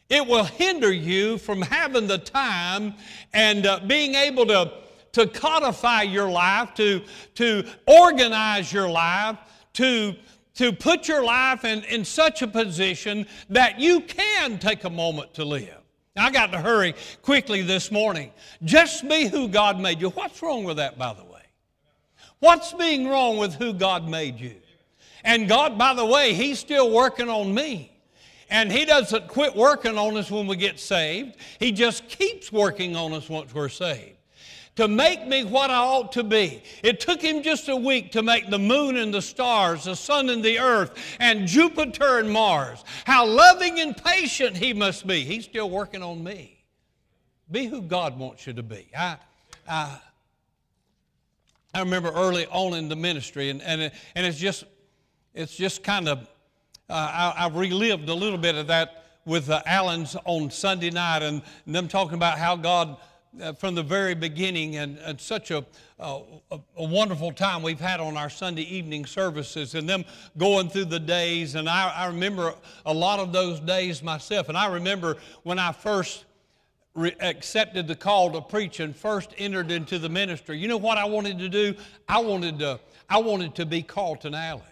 It 0.09 0.27
will 0.27 0.43
hinder 0.43 0.91
you 0.91 1.37
from 1.37 1.61
having 1.61 2.07
the 2.07 2.17
time 2.17 2.93
and 3.33 3.65
uh, 3.65 3.79
being 3.87 4.15
able 4.15 4.45
to 4.47 4.71
to 5.13 5.27
codify 5.27 6.03
your 6.03 6.29
life, 6.29 6.73
to, 6.75 7.01
to 7.35 7.67
organize 7.87 8.71
your 8.71 8.89
life, 8.89 9.37
to, 9.73 10.15
to 10.55 10.71
put 10.71 11.07
your 11.07 11.23
life 11.23 11.65
in, 11.65 11.83
in 11.85 12.05
such 12.05 12.41
a 12.41 12.47
position 12.47 13.25
that 13.49 13.79
you 13.79 14.01
can 14.01 14.57
take 14.57 14.83
a 14.83 14.89
moment 14.89 15.33
to 15.35 15.45
live. 15.45 15.77
I 16.17 16.29
got 16.29 16.51
to 16.51 16.59
hurry 16.59 16.93
quickly 17.21 17.61
this 17.61 17.91
morning. 17.91 18.31
Just 18.63 19.07
be 19.07 19.27
who 19.27 19.47
God 19.47 19.79
made 19.79 20.01
you. 20.01 20.09
What's 20.09 20.41
wrong 20.41 20.63
with 20.63 20.77
that, 20.77 20.97
by 20.97 21.13
the 21.13 21.23
way? 21.23 21.41
What's 22.39 22.73
being 22.73 23.07
wrong 23.07 23.37
with 23.37 23.53
who 23.55 23.73
God 23.73 24.09
made 24.09 24.39
you? 24.39 24.55
And 25.23 25.47
God, 25.47 25.77
by 25.77 25.93
the 25.93 26.05
way, 26.05 26.33
He's 26.33 26.59
still 26.59 26.91
working 26.91 27.29
on 27.29 27.53
me. 27.53 27.91
And 28.49 28.69
He 28.71 28.83
doesn't 28.83 29.29
quit 29.29 29.55
working 29.55 29.97
on 29.97 30.17
us 30.17 30.29
when 30.29 30.47
we 30.47 30.57
get 30.57 30.79
saved, 30.79 31.37
He 31.59 31.71
just 31.71 32.09
keeps 32.09 32.51
working 32.51 32.95
on 32.95 33.13
us 33.13 33.29
once 33.29 33.53
we're 33.53 33.69
saved 33.69 34.17
to 34.75 34.87
make 34.87 35.27
me 35.27 35.43
what 35.43 35.69
I 35.69 35.77
ought 35.77 36.13
to 36.13 36.23
be. 36.23 36.63
It 36.83 36.99
took 36.99 37.21
him 37.21 37.43
just 37.43 37.67
a 37.67 37.75
week 37.75 38.11
to 38.13 38.23
make 38.23 38.49
the 38.49 38.59
moon 38.59 38.95
and 38.97 39.13
the 39.13 39.21
stars, 39.21 39.83
the 39.83 39.95
sun 39.95 40.29
and 40.29 40.43
the 40.43 40.59
earth, 40.59 40.91
and 41.19 41.47
Jupiter 41.47 42.19
and 42.19 42.29
Mars. 42.29 42.83
How 43.05 43.25
loving 43.25 43.79
and 43.79 43.95
patient 43.95 44.55
he 44.55 44.73
must 44.73 45.05
be. 45.05 45.23
He's 45.23 45.45
still 45.45 45.69
working 45.69 46.01
on 46.01 46.23
me. 46.23 46.63
Be 47.49 47.65
who 47.65 47.81
God 47.81 48.17
wants 48.17 48.47
you 48.47 48.53
to 48.53 48.63
be. 48.63 48.87
I, 48.97 49.17
I, 49.67 49.99
I 51.73 51.79
remember 51.79 52.11
early 52.11 52.47
on 52.47 52.73
in 52.73 52.87
the 52.87 52.95
ministry, 52.95 53.49
and, 53.49 53.61
and, 53.61 53.81
and 54.15 54.25
it's 54.25 54.37
just, 54.37 54.63
it's 55.33 55.55
just 55.55 55.83
kind 55.83 56.07
of, 56.07 56.19
uh, 56.89 57.33
I, 57.35 57.43
have 57.43 57.55
relived 57.55 58.07
a 58.07 58.13
little 58.13 58.37
bit 58.37 58.55
of 58.55 58.67
that 58.67 59.19
with 59.25 59.47
the 59.47 59.61
Allens 59.69 60.15
on 60.25 60.49
Sunday 60.49 60.89
night 60.89 61.23
and 61.23 61.41
them 61.67 61.87
talking 61.87 62.15
about 62.15 62.39
how 62.39 62.55
God 62.55 62.97
uh, 63.39 63.53
from 63.53 63.75
the 63.75 63.83
very 63.83 64.13
beginning 64.13 64.75
and, 64.75 64.97
and 64.99 65.19
such 65.19 65.51
a, 65.51 65.65
a, 65.99 66.21
a, 66.51 66.83
wonderful 66.83 67.31
time 67.31 67.63
we've 67.63 67.79
had 67.79 68.01
on 68.01 68.17
our 68.17 68.29
Sunday 68.29 68.63
evening 68.63 69.05
services 69.05 69.73
and 69.73 69.87
them 69.87 70.03
going 70.37 70.67
through 70.67 70.85
the 70.85 70.99
days. 70.99 71.55
And 71.55 71.69
I, 71.69 71.89
I 71.95 72.07
remember 72.07 72.53
a 72.85 72.93
lot 72.93 73.19
of 73.19 73.31
those 73.31 73.61
days 73.61 74.03
myself. 74.03 74.49
And 74.49 74.57
I 74.57 74.65
remember 74.67 75.15
when 75.43 75.59
I 75.59 75.71
first 75.71 76.25
re- 76.93 77.15
accepted 77.21 77.87
the 77.87 77.95
call 77.95 78.31
to 78.31 78.41
preach 78.41 78.81
and 78.81 78.93
first 78.93 79.33
entered 79.37 79.71
into 79.71 79.97
the 79.97 80.09
ministry, 80.09 80.57
you 80.57 80.67
know 80.67 80.77
what 80.77 80.97
I 80.97 81.05
wanted 81.05 81.39
to 81.39 81.47
do? 81.47 81.73
I 82.09 82.19
wanted 82.19 82.59
to, 82.59 82.81
I 83.09 83.19
wanted 83.19 83.55
to 83.55 83.65
be 83.65 83.81
Carlton 83.81 84.35
Allen. 84.35 84.63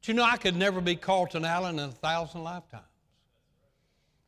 But 0.00 0.08
you 0.08 0.14
know, 0.14 0.24
I 0.24 0.38
could 0.38 0.56
never 0.56 0.80
be 0.80 0.96
Carlton 0.96 1.44
Allen 1.44 1.78
in 1.78 1.90
a 1.90 1.92
thousand 1.92 2.42
lifetimes. 2.42 2.84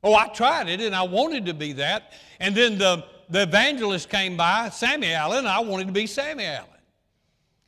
Oh, 0.03 0.15
I 0.15 0.29
tried 0.29 0.69
it 0.69 0.81
and 0.81 0.95
I 0.95 1.03
wanted 1.03 1.47
to 1.47 1.55
be 1.55 1.73
that. 1.75 2.13
And 2.39 2.55
then 2.55 2.79
the, 2.79 3.05
the 3.29 3.43
evangelist 3.43 4.09
came 4.09 4.37
by, 4.37 4.71
Sammy 4.71 5.13
Allen, 5.13 5.47
I 5.47 5.61
wanted 5.61 5.89
to 5.89 5.93
be 5.93 6.07
Sammy 6.07 6.45
Allen. 6.45 6.67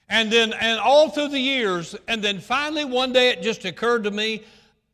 And 0.08 0.30
then, 0.30 0.52
and 0.52 0.78
all 0.80 1.08
through 1.08 1.28
the 1.28 1.40
years, 1.40 1.94
and 2.08 2.22
then 2.22 2.40
finally 2.40 2.84
one 2.84 3.12
day 3.12 3.30
it 3.30 3.42
just 3.42 3.64
occurred 3.64 4.04
to 4.04 4.10
me, 4.10 4.44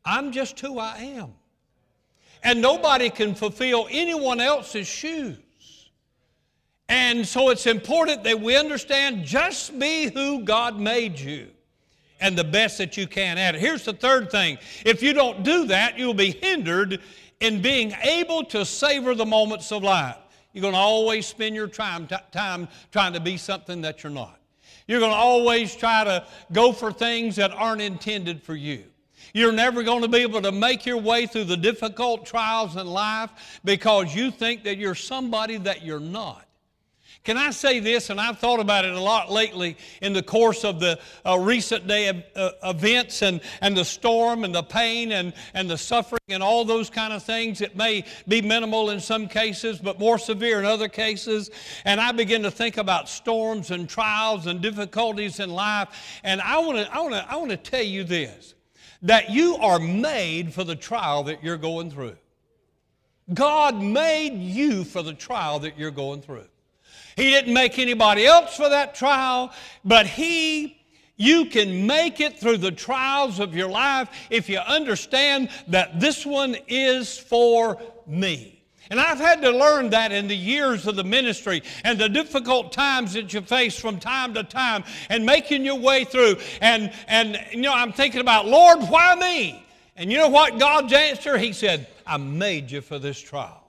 I'm 0.05 0.31
just 0.31 0.59
who 0.59 0.79
I 0.79 0.97
am. 0.97 1.33
And 2.43 2.61
nobody 2.61 3.09
can 3.09 3.35
fulfill 3.35 3.87
anyone 3.91 4.39
else's 4.39 4.87
shoes. 4.87 5.37
And 6.87 7.27
so 7.27 7.49
it's 7.49 7.67
important 7.67 8.23
that 8.23 8.39
we 8.39 8.55
understand 8.55 9.25
just 9.25 9.77
be 9.77 10.05
who 10.05 10.43
God 10.43 10.79
made 10.79 11.19
you 11.19 11.49
and 12.19 12.37
the 12.37 12.43
best 12.43 12.77
that 12.79 12.97
you 12.97 13.07
can 13.07 13.37
at 13.37 13.55
it. 13.55 13.61
Here's 13.61 13.85
the 13.85 13.93
third 13.93 14.31
thing 14.31 14.57
if 14.85 15.03
you 15.03 15.13
don't 15.13 15.43
do 15.43 15.67
that, 15.67 15.97
you'll 15.97 16.13
be 16.13 16.31
hindered 16.31 17.01
in 17.39 17.61
being 17.61 17.93
able 18.03 18.43
to 18.45 18.65
savor 18.65 19.15
the 19.15 19.25
moments 19.25 19.71
of 19.71 19.83
life. 19.83 20.17
You're 20.53 20.63
going 20.63 20.73
to 20.73 20.79
always 20.79 21.25
spend 21.25 21.55
your 21.55 21.67
time, 21.67 22.07
t- 22.07 22.15
time 22.31 22.67
trying 22.91 23.13
to 23.13 23.19
be 23.19 23.37
something 23.37 23.81
that 23.81 24.03
you're 24.03 24.11
not. 24.11 24.39
You're 24.87 24.99
going 24.99 25.11
to 25.11 25.17
always 25.17 25.75
try 25.75 26.03
to 26.03 26.25
go 26.51 26.71
for 26.71 26.91
things 26.91 27.35
that 27.35 27.51
aren't 27.51 27.81
intended 27.81 28.41
for 28.41 28.55
you. 28.55 28.83
You're 29.33 29.51
never 29.51 29.83
going 29.83 30.01
to 30.01 30.07
be 30.07 30.19
able 30.19 30.41
to 30.41 30.51
make 30.51 30.85
your 30.85 30.97
way 30.97 31.27
through 31.27 31.43
the 31.43 31.57
difficult 31.57 32.25
trials 32.25 32.75
in 32.75 32.87
life 32.87 33.59
because 33.63 34.15
you 34.15 34.31
think 34.31 34.63
that 34.63 34.77
you're 34.77 34.95
somebody 34.95 35.57
that 35.57 35.83
you're 35.83 35.99
not. 35.99 36.48
Can 37.25 37.37
I 37.37 37.51
say 37.51 37.79
this? 37.79 38.09
And 38.09 38.19
I've 38.19 38.39
thought 38.39 38.59
about 38.59 38.85
it 38.85 38.93
a 38.93 38.99
lot 38.99 39.29
lately 39.29 39.77
in 40.01 40.13
the 40.13 40.23
course 40.23 40.63
of 40.63 40.79
the 40.79 40.99
uh, 41.25 41.37
recent 41.37 41.85
day 41.85 42.25
uh, 42.35 42.51
events 42.63 43.21
and, 43.21 43.41
and 43.61 43.75
the 43.75 43.83
storm 43.83 44.45
and 44.45 44.55
the 44.55 44.63
pain 44.63 45.11
and, 45.11 45.33
and 45.53 45.69
the 45.69 45.77
suffering 45.77 46.19
and 46.29 46.41
all 46.41 46.63
those 46.63 46.89
kind 46.89 47.11
of 47.11 47.21
things. 47.21 47.59
It 47.59 47.75
may 47.75 48.05
be 48.27 48.41
minimal 48.41 48.89
in 48.91 49.01
some 49.01 49.27
cases, 49.27 49.79
but 49.79 49.99
more 49.99 50.17
severe 50.17 50.59
in 50.59 50.65
other 50.65 50.87
cases. 50.87 51.51
And 51.83 51.99
I 51.99 52.13
begin 52.13 52.41
to 52.43 52.51
think 52.51 52.77
about 52.77 53.09
storms 53.09 53.71
and 53.71 53.87
trials 53.87 54.47
and 54.47 54.61
difficulties 54.61 55.39
in 55.39 55.49
life. 55.49 55.89
And 56.23 56.41
I 56.41 56.57
want 56.59 56.77
to 56.77 56.93
I 56.93 56.99
wanna, 56.99 57.25
I 57.29 57.35
wanna 57.35 57.57
tell 57.57 57.83
you 57.83 58.03
this 58.03 58.55
that 59.01 59.29
you 59.29 59.55
are 59.55 59.79
made 59.79 60.53
for 60.53 60.65
the 60.65 60.75
trial 60.75 61.23
that 61.23 61.41
you're 61.41 61.57
going 61.57 61.89
through. 61.89 62.17
God 63.33 63.81
made 63.81 64.37
you 64.37 64.83
for 64.83 65.01
the 65.01 65.13
trial 65.13 65.59
that 65.59 65.77
you're 65.77 65.91
going 65.91 66.21
through. 66.21 66.48
He 67.19 67.29
didn't 67.31 67.53
make 67.53 67.77
anybody 67.79 68.25
else 68.25 68.55
for 68.55 68.69
that 68.69 68.95
trial, 68.95 69.51
but 69.83 70.07
He 70.07 70.77
you 71.17 71.47
can 71.47 71.85
make 71.85 72.21
it 72.21 72.39
through 72.39 72.57
the 72.59 72.71
trials 72.71 73.41
of 73.41 73.53
your 73.53 73.67
life 73.67 74.07
if 74.29 74.47
you 74.47 74.57
understand 74.57 75.49
that 75.67 75.99
this 75.99 76.25
one 76.25 76.55
is 76.69 77.17
for 77.17 77.77
me. 78.07 78.63
And 78.89 79.01
I've 79.01 79.19
had 79.19 79.41
to 79.41 79.51
learn 79.51 79.89
that 79.89 80.13
in 80.13 80.29
the 80.29 80.35
years 80.35 80.87
of 80.87 80.95
the 80.95 81.03
ministry 81.03 81.61
and 81.83 81.99
the 81.99 82.07
difficult 82.07 82.71
times 82.71 83.13
that 83.13 83.33
you 83.33 83.41
face 83.41 83.77
from 83.77 83.99
time 83.99 84.33
to 84.33 84.43
time 84.43 84.85
and 85.09 85.25
making 85.25 85.65
your 85.65 85.77
way 85.77 86.05
through. 86.05 86.37
And, 86.61 86.91
and 87.07 87.37
you 87.51 87.61
know, 87.61 87.73
I'm 87.73 87.91
thinking 87.91 88.21
about, 88.21 88.47
Lord, 88.47 88.79
why 88.89 89.13
me? 89.15 89.63
And 89.97 90.09
you 90.09 90.17
know 90.17 90.29
what 90.29 90.57
God's 90.57 90.93
answer? 90.93 91.37
He 91.37 91.51
said, 91.51 91.87
I 92.07 92.15
made 92.15 92.71
you 92.71 92.79
for 92.79 92.97
this 92.97 93.19
trial. 93.19 93.68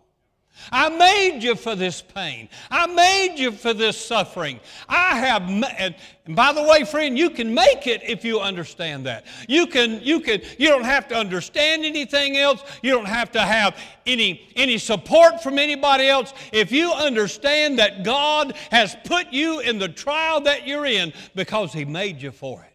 I 0.72 0.88
made 0.88 1.42
you 1.42 1.54
for 1.54 1.74
this 1.74 2.02
pain. 2.02 2.48
I 2.70 2.86
made 2.86 3.38
you 3.38 3.52
for 3.52 3.72
this 3.72 3.96
suffering. 3.96 4.60
I 4.88 5.18
have, 5.18 5.42
and 5.78 5.94
by 6.28 6.52
the 6.52 6.62
way, 6.62 6.84
friend, 6.84 7.18
you 7.18 7.30
can 7.30 7.52
make 7.54 7.86
it 7.86 8.02
if 8.04 8.24
you 8.24 8.40
understand 8.40 9.06
that. 9.06 9.24
You 9.48 9.66
can, 9.66 10.00
you 10.02 10.20
can, 10.20 10.42
you 10.58 10.68
don't 10.68 10.84
have 10.84 11.08
to 11.08 11.16
understand 11.16 11.84
anything 11.84 12.36
else. 12.36 12.62
You 12.82 12.92
don't 12.92 13.08
have 13.08 13.32
to 13.32 13.40
have 13.40 13.78
any, 14.06 14.48
any 14.56 14.78
support 14.78 15.42
from 15.42 15.58
anybody 15.58 16.08
else. 16.08 16.32
If 16.52 16.72
you 16.72 16.92
understand 16.92 17.78
that 17.78 18.04
God 18.04 18.54
has 18.70 18.96
put 19.04 19.32
you 19.32 19.60
in 19.60 19.78
the 19.78 19.88
trial 19.88 20.40
that 20.42 20.66
you're 20.66 20.86
in 20.86 21.12
because 21.34 21.72
He 21.72 21.84
made 21.84 22.22
you 22.22 22.30
for 22.30 22.62
it. 22.62 22.66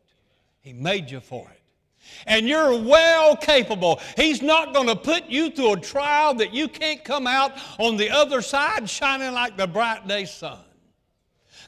He 0.61 0.73
made 0.73 1.11
you 1.11 1.19
for 1.19 1.49
it 1.49 1.54
and 2.25 2.47
you're 2.47 2.79
well 2.81 3.35
capable. 3.35 3.99
He's 4.15 4.41
not 4.41 4.73
going 4.73 4.87
to 4.87 4.95
put 4.95 5.25
you 5.27 5.49
through 5.49 5.73
a 5.73 5.79
trial 5.79 6.33
that 6.35 6.53
you 6.53 6.67
can't 6.67 7.03
come 7.03 7.27
out 7.27 7.53
on 7.77 7.97
the 7.97 8.09
other 8.09 8.41
side 8.41 8.89
shining 8.89 9.33
like 9.33 9.57
the 9.57 9.67
bright 9.67 10.07
day 10.07 10.25
sun. 10.25 10.59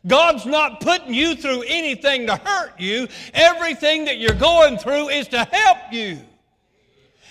God's 0.06 0.46
not 0.46 0.80
putting 0.80 1.13
you 1.13 1.36
through 1.36 1.63
anything 1.68 2.27
to 2.27 2.36
hurt 2.36 2.80
you. 2.80 3.08
Everything 3.34 4.06
that 4.06 4.18
you're 4.18 4.36
going 4.36 4.77
through 4.77 5.10
is 5.10 5.27
to 5.30 5.44
help 5.44 5.92
you. 5.92 6.20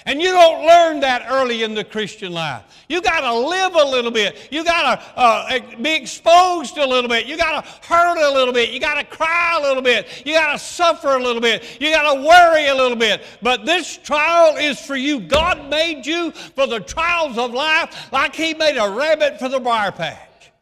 And 0.05 0.21
you 0.21 0.31
don't 0.31 0.67
learn 0.67 1.01
that 1.01 1.27
early 1.29 1.63
in 1.63 1.75
the 1.75 1.83
Christian 1.83 2.33
life. 2.33 2.63
You 2.89 3.03
got 3.03 3.21
to 3.21 3.35
live 3.35 3.75
a 3.75 3.85
little 3.85 4.13
bit. 4.13 4.49
You 4.53 4.63
got 4.63 5.01
to 5.01 5.19
uh, 5.19 5.59
be 5.83 5.95
exposed 5.95 6.77
a 6.77 6.87
little 6.87 7.09
bit. 7.09 7.27
You 7.27 7.37
got 7.37 7.65
to 7.65 7.89
hurt 7.89 8.19
a 8.19 8.33
little 8.33 8.53
bit. 8.53 8.71
You 8.71 8.79
got 8.79 8.95
to 8.95 9.05
cry 9.05 9.57
a 9.59 9.63
little 9.63 9.83
bit. 9.83 10.25
You 10.25 10.35
got 10.35 10.53
to 10.53 10.59
suffer 10.59 11.17
a 11.17 11.23
little 11.23 11.41
bit. 11.41 11.81
You 11.81 11.91
got 11.91 12.15
to 12.15 12.21
worry 12.21 12.67
a 12.67 12.75
little 12.75 12.97
bit. 12.97 13.23
But 13.43 13.65
this 13.67 13.97
trial 13.97 14.57
is 14.57 14.81
for 14.81 14.97
you. 14.97 15.21
God 15.21 15.69
made 15.71 16.07
you 16.07 16.31
for 16.31 16.67
the 16.67 16.81
trials 16.81 17.39
of 17.39 17.53
life 17.53 18.13
like 18.13 18.35
He 18.35 18.55
made 18.55 18.77
a 18.77 18.89
rabbit 18.89 19.39
for 19.39 19.49
the 19.49 19.59
briar 19.59 19.93
patch. 19.93 20.53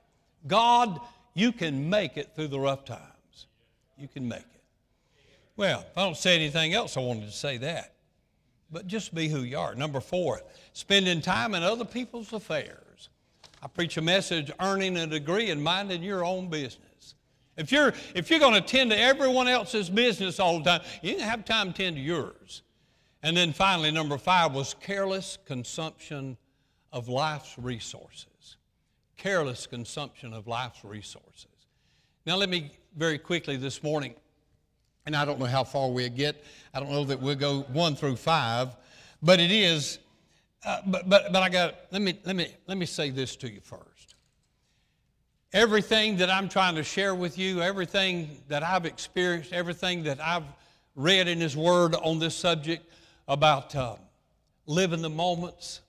God, 0.46 1.00
you 1.34 1.52
can 1.52 1.90
make 1.90 2.16
it 2.16 2.34
through 2.34 2.48
the 2.48 2.60
rough 2.60 2.84
times. 2.84 3.46
You 3.98 4.08
can 4.08 4.28
make 4.28 4.38
it. 4.38 4.62
Well, 5.56 5.80
if 5.80 5.98
I 5.98 6.04
don't 6.04 6.16
say 6.16 6.34
anything 6.36 6.72
else, 6.72 6.96
I 6.96 7.00
wanted 7.00 7.26
to 7.26 7.32
say 7.32 7.58
that 7.58 7.93
but 8.74 8.88
just 8.88 9.14
be 9.14 9.28
who 9.28 9.42
you 9.42 9.56
are. 9.56 9.74
Number 9.74 10.00
four, 10.00 10.42
spending 10.72 11.22
time 11.22 11.54
in 11.54 11.62
other 11.62 11.84
people's 11.84 12.32
affairs. 12.32 13.08
I 13.62 13.68
preach 13.68 13.96
a 13.96 14.02
message 14.02 14.50
earning 14.60 14.96
a 14.96 15.06
degree 15.06 15.50
and 15.50 15.62
minding 15.62 16.02
your 16.02 16.24
own 16.24 16.48
business. 16.48 17.14
If 17.56 17.70
you're, 17.70 17.94
if 18.16 18.28
you're 18.28 18.40
going 18.40 18.60
to 18.60 18.60
tend 18.60 18.90
to 18.90 18.98
everyone 18.98 19.46
else's 19.46 19.88
business 19.88 20.40
all 20.40 20.58
the 20.58 20.64
time, 20.64 20.80
you 21.02 21.14
can 21.14 21.22
have 21.22 21.44
time 21.44 21.72
to 21.72 21.82
tend 21.84 21.96
to 21.96 22.02
yours. 22.02 22.62
And 23.22 23.36
then 23.36 23.52
finally, 23.52 23.92
number 23.92 24.18
five 24.18 24.52
was 24.52 24.74
careless 24.80 25.38
consumption 25.46 26.36
of 26.92 27.08
life's 27.08 27.56
resources. 27.56 28.56
Careless 29.16 29.68
consumption 29.68 30.34
of 30.34 30.48
life's 30.48 30.84
resources. 30.84 31.46
Now, 32.26 32.36
let 32.36 32.48
me 32.48 32.72
very 32.96 33.18
quickly 33.18 33.56
this 33.56 33.84
morning 33.84 34.14
and 35.06 35.14
I 35.14 35.24
don't 35.24 35.38
know 35.38 35.46
how 35.46 35.64
far 35.64 35.90
we'll 35.90 36.08
get. 36.08 36.44
I 36.72 36.80
don't 36.80 36.90
know 36.90 37.04
that 37.04 37.20
we'll 37.20 37.34
go 37.34 37.60
one 37.72 37.96
through 37.96 38.16
five, 38.16 38.76
but 39.22 39.40
it 39.40 39.50
is. 39.50 39.98
Uh, 40.64 40.80
but, 40.86 41.08
but, 41.08 41.32
but 41.32 41.42
I 41.42 41.48
got 41.48 41.74
let 41.90 42.00
me 42.00 42.18
let 42.24 42.36
me 42.36 42.48
let 42.66 42.78
me 42.78 42.86
say 42.86 43.10
this 43.10 43.36
to 43.36 43.50
you 43.50 43.60
first. 43.60 44.14
Everything 45.52 46.16
that 46.16 46.30
I'm 46.30 46.48
trying 46.48 46.74
to 46.76 46.82
share 46.82 47.14
with 47.14 47.38
you, 47.38 47.62
everything 47.62 48.42
that 48.48 48.62
I've 48.62 48.86
experienced, 48.86 49.52
everything 49.52 50.02
that 50.04 50.20
I've 50.20 50.44
read 50.96 51.28
in 51.28 51.40
His 51.40 51.56
Word 51.56 51.94
on 51.94 52.18
this 52.18 52.34
subject 52.34 52.88
about 53.28 53.74
uh, 53.76 53.96
living 54.66 55.02
the 55.02 55.10
moments. 55.10 55.80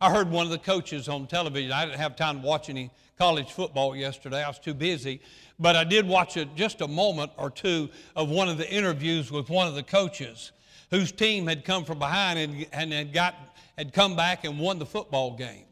I 0.00 0.10
heard 0.10 0.30
one 0.30 0.46
of 0.46 0.50
the 0.50 0.58
coaches 0.58 1.08
on 1.08 1.26
television. 1.26 1.72
I 1.72 1.84
didn't 1.84 2.00
have 2.00 2.16
time 2.16 2.40
to 2.40 2.46
watch 2.46 2.68
any 2.68 2.90
college 3.18 3.52
football 3.52 3.94
yesterday. 3.94 4.42
I 4.42 4.48
was 4.48 4.58
too 4.58 4.74
busy. 4.74 5.20
But 5.58 5.76
I 5.76 5.84
did 5.84 6.06
watch 6.06 6.36
a, 6.36 6.44
just 6.44 6.80
a 6.80 6.88
moment 6.88 7.32
or 7.36 7.50
two 7.50 7.88
of 8.16 8.28
one 8.28 8.48
of 8.48 8.58
the 8.58 8.70
interviews 8.70 9.30
with 9.30 9.48
one 9.48 9.68
of 9.68 9.74
the 9.74 9.82
coaches 9.82 10.52
whose 10.90 11.12
team 11.12 11.46
had 11.46 11.64
come 11.64 11.84
from 11.84 11.98
behind 11.98 12.38
and, 12.38 12.66
and 12.72 12.92
had, 12.92 13.12
got, 13.12 13.34
had 13.76 13.92
come 13.92 14.16
back 14.16 14.44
and 14.44 14.58
won 14.58 14.78
the 14.78 14.86
football 14.86 15.36
game. 15.36 15.64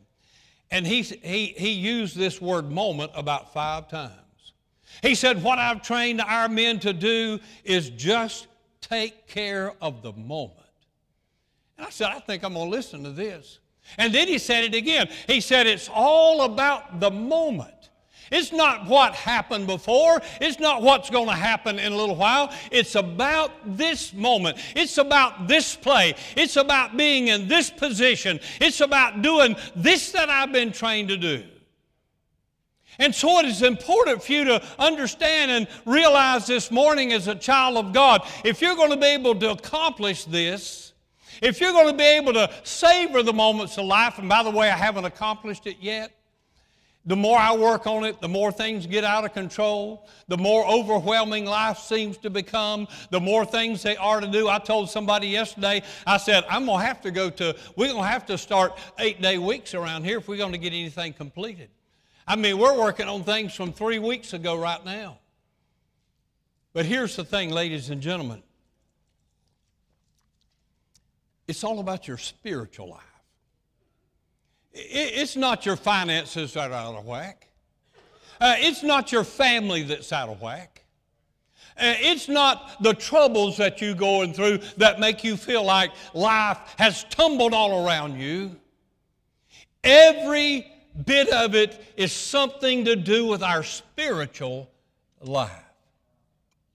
And 0.71 0.87
he, 0.87 1.03
he, 1.03 1.47
he 1.47 1.71
used 1.71 2.17
this 2.17 2.41
word 2.41 2.71
moment 2.71 3.13
about 3.15 3.53
five 3.53 3.89
times. 3.89 4.15
He 5.03 5.15
said, 5.15 5.43
What 5.43 5.59
I've 5.59 5.83
trained 5.83 6.21
our 6.21 6.49
men 6.49 6.81
to 6.81 6.93
do 6.93 7.39
is 7.65 7.91
just 7.91 8.47
take 8.81 9.27
care 9.29 9.75
of 9.81 10.03
the 10.03 10.13
moment. 10.13 10.59
And 11.79 11.87
I 11.87 11.91
said, 11.91 12.09
I 12.09 12.19
think 12.19 12.43
I'm 12.45 12.55
going 12.55 12.71
to 12.71 12.77
listen 12.77 13.05
to 13.05 13.11
this. 13.11 13.60
And 13.99 14.15
then 14.15 14.29
he 14.29 14.39
said 14.39 14.65
it 14.65 14.75
again. 14.75 15.09
He 15.27 15.41
said, 15.41 15.67
It's 15.67 15.89
all 15.93 16.43
about 16.43 17.01
the 17.01 17.11
moment. 17.11 17.75
It's 18.31 18.53
not 18.53 18.87
what 18.87 19.15
happened 19.15 19.67
before. 19.67 20.23
It's 20.41 20.61
not 20.61 20.83
what's 20.83 21.11
going 21.11 21.27
to 21.27 21.35
happen 21.35 21.79
in 21.79 21.93
a 21.93 21.97
little 21.97 22.15
while. 22.15 22.53
It's 22.71 22.95
about 22.95 23.51
this 23.77 24.13
moment. 24.13 24.59
It's 24.77 24.99
about 24.99 25.49
this 25.49 25.75
play. 25.75 26.15
It's 26.37 26.57
about 26.57 26.97
being 26.97 27.29
in 27.29 27.49
this 27.49 27.71
position. 27.71 28.39
It's 28.61 28.81
about 28.81 29.23
doing 29.23 29.57
this 29.75 30.13
that 30.13 30.31
I've 30.31 30.53
been 30.53 30.71
trained 30.71 31.09
to 31.09 31.17
do. 31.17 31.45
And 33.01 33.15
so 33.15 33.39
it 33.41 33.47
is 33.47 33.63
important 33.63 34.23
for 34.23 34.33
you 34.33 34.45
to 34.45 34.63
understand 34.79 35.51
and 35.51 35.67
realize 35.87 36.47
this 36.47 36.71
morning 36.71 37.13
as 37.13 37.29
a 37.29 37.35
child 37.35 37.79
of 37.79 37.93
God, 37.93 38.23
if 38.45 38.61
you're 38.61 38.77
going 38.77 38.91
to 38.91 38.97
be 38.97 39.07
able 39.07 39.35
to 39.37 39.51
accomplish 39.53 40.25
this, 40.27 40.90
if 41.41 41.61
you're 41.61 41.73
going 41.73 41.89
to 41.89 41.97
be 41.97 42.05
able 42.05 42.33
to 42.35 42.51
savor 42.63 43.23
the 43.23 43.33
moments 43.33 43.79
of 43.79 43.87
life, 43.87 44.19
and 44.19 44.29
by 44.29 44.43
the 44.43 44.51
way, 44.51 44.71
I 44.71 44.77
haven't 44.77 45.05
accomplished 45.05 45.67
it 45.67 45.77
yet, 45.81 46.13
the 47.07 47.17
more 47.17 47.39
I 47.39 47.57
work 47.57 47.87
on 47.87 48.05
it, 48.05 48.21
the 48.21 48.29
more 48.29 48.53
things 48.53 48.87
get 48.87 49.05
out 49.05 49.25
of 49.25 49.33
control, 49.33 50.07
the 50.29 50.37
more 50.37 50.67
overwhelming 50.67 51.47
life 51.47 51.79
seems 51.79 52.19
to 52.19 52.29
become, 52.29 52.87
the 53.11 53.21
more 53.21 53.47
things 53.47 53.83
they 53.83 53.97
are 53.97 54.21
to 54.21 54.27
do. 54.27 54.49
I 54.49 54.59
told 54.59 54.91
somebody 54.91 55.29
yesterday, 55.29 55.83
I 56.07 56.19
said, 56.19 56.45
I'm 56.49 56.67
going 56.67 56.81
to 56.81 56.87
have 56.87 57.01
to 57.03 57.11
go 57.11 57.31
to, 57.31 57.57
we're 57.75 57.89
going 57.89 58.03
to 58.03 58.09
have 58.09 58.27
to 58.27 58.37
start 58.37 58.79
eight 58.99 59.23
day 59.23 59.39
weeks 59.39 59.73
around 59.73 60.05
here 60.05 60.19
if 60.19 60.29
we're 60.29 60.37
going 60.37 60.53
to 60.53 60.59
get 60.59 60.75
anything 60.75 61.15
completed. 61.15 61.71
I 62.27 62.37
mean, 62.37 62.59
we're 62.59 62.79
working 62.79 63.09
on 63.09 63.25
things 63.25 63.55
from 63.55 63.73
three 63.73 63.99
weeks 63.99 64.35
ago 64.35 64.57
right 64.57 64.85
now. 64.85 65.19
But 66.75 66.85
here's 66.85 67.17
the 67.17 67.25
thing, 67.25 67.51
ladies 67.51 67.89
and 67.89 68.01
gentlemen 68.03 68.43
it's 71.51 71.65
all 71.65 71.81
about 71.81 72.07
your 72.07 72.17
spiritual 72.17 72.91
life. 72.91 73.01
It's 74.73 75.35
not 75.35 75.67
your 75.67 75.75
finances 75.75 76.55
that 76.55 76.71
are 76.71 76.75
out 76.75 76.95
of 76.95 77.05
whack. 77.05 77.49
Uh, 78.41 78.55
it's 78.59 78.85
not 78.85 79.11
your 79.11 79.25
family 79.25 79.83
that's 79.83 80.13
out 80.13 80.29
of 80.29 80.41
whack. 80.41 80.85
Uh, 81.77 81.95
it's 81.99 82.29
not 82.29 82.81
the 82.81 82.95
troubles 82.95 83.57
that 83.57 83.81
you're 83.81 83.95
going 83.97 84.33
through 84.33 84.59
that 84.77 85.01
make 85.01 85.25
you 85.25 85.37
feel 85.37 85.65
like 85.65 85.91
life 86.15 86.59
has 86.79 87.03
tumbled 87.11 87.53
all 87.53 87.85
around 87.85 88.21
you. 88.21 88.55
Every 89.83 90.71
bit 91.05 91.31
of 91.31 91.57
it 91.57 91.83
is 91.97 92.13
something 92.13 92.85
to 92.85 92.95
do 92.95 93.27
with 93.27 93.43
our 93.43 93.65
spiritual 93.65 94.71
life. 95.21 95.51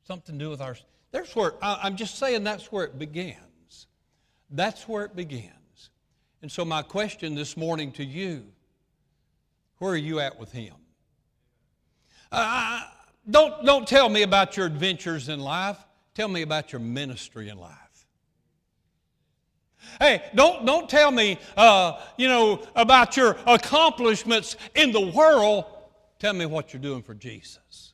Something 0.03 0.37
to 0.37 0.45
do 0.45 0.49
with 0.49 0.59
our. 0.59 0.75
There's 1.11 1.33
where 1.33 1.53
I, 1.61 1.79
I'm 1.83 1.95
just 1.95 2.17
saying 2.17 2.43
that's 2.43 2.73
where 2.73 2.83
it 2.83 2.99
begins. 2.99 3.39
That's 4.49 4.87
where 4.87 5.05
it 5.05 5.15
begins. 5.15 5.51
And 6.41 6.51
so, 6.51 6.63
my 6.63 6.81
question 6.81 7.35
this 7.35 7.57
morning 7.57 7.91
to 7.93 8.03
you 8.03 8.45
where 9.79 9.93
are 9.93 9.97
you 9.97 10.19
at 10.19 10.39
with 10.39 10.51
Him? 10.51 10.75
Uh, 12.31 12.81
don't, 13.29 13.65
don't 13.65 13.87
tell 13.87 14.09
me 14.09 14.21
about 14.21 14.55
your 14.55 14.65
adventures 14.65 15.29
in 15.29 15.39
life. 15.39 15.77
Tell 16.13 16.27
me 16.27 16.43
about 16.43 16.71
your 16.71 16.79
ministry 16.79 17.49
in 17.49 17.57
life. 17.57 17.71
Hey, 19.99 20.23
don't, 20.33 20.65
don't 20.65 20.89
tell 20.89 21.11
me, 21.11 21.39
uh, 21.55 21.99
you 22.17 22.27
know, 22.27 22.63
about 22.75 23.15
your 23.17 23.37
accomplishments 23.45 24.57
in 24.73 24.91
the 24.91 25.01
world. 25.01 25.65
Tell 26.19 26.33
me 26.33 26.45
what 26.45 26.73
you're 26.73 26.81
doing 26.81 27.01
for 27.01 27.13
Jesus. 27.13 27.93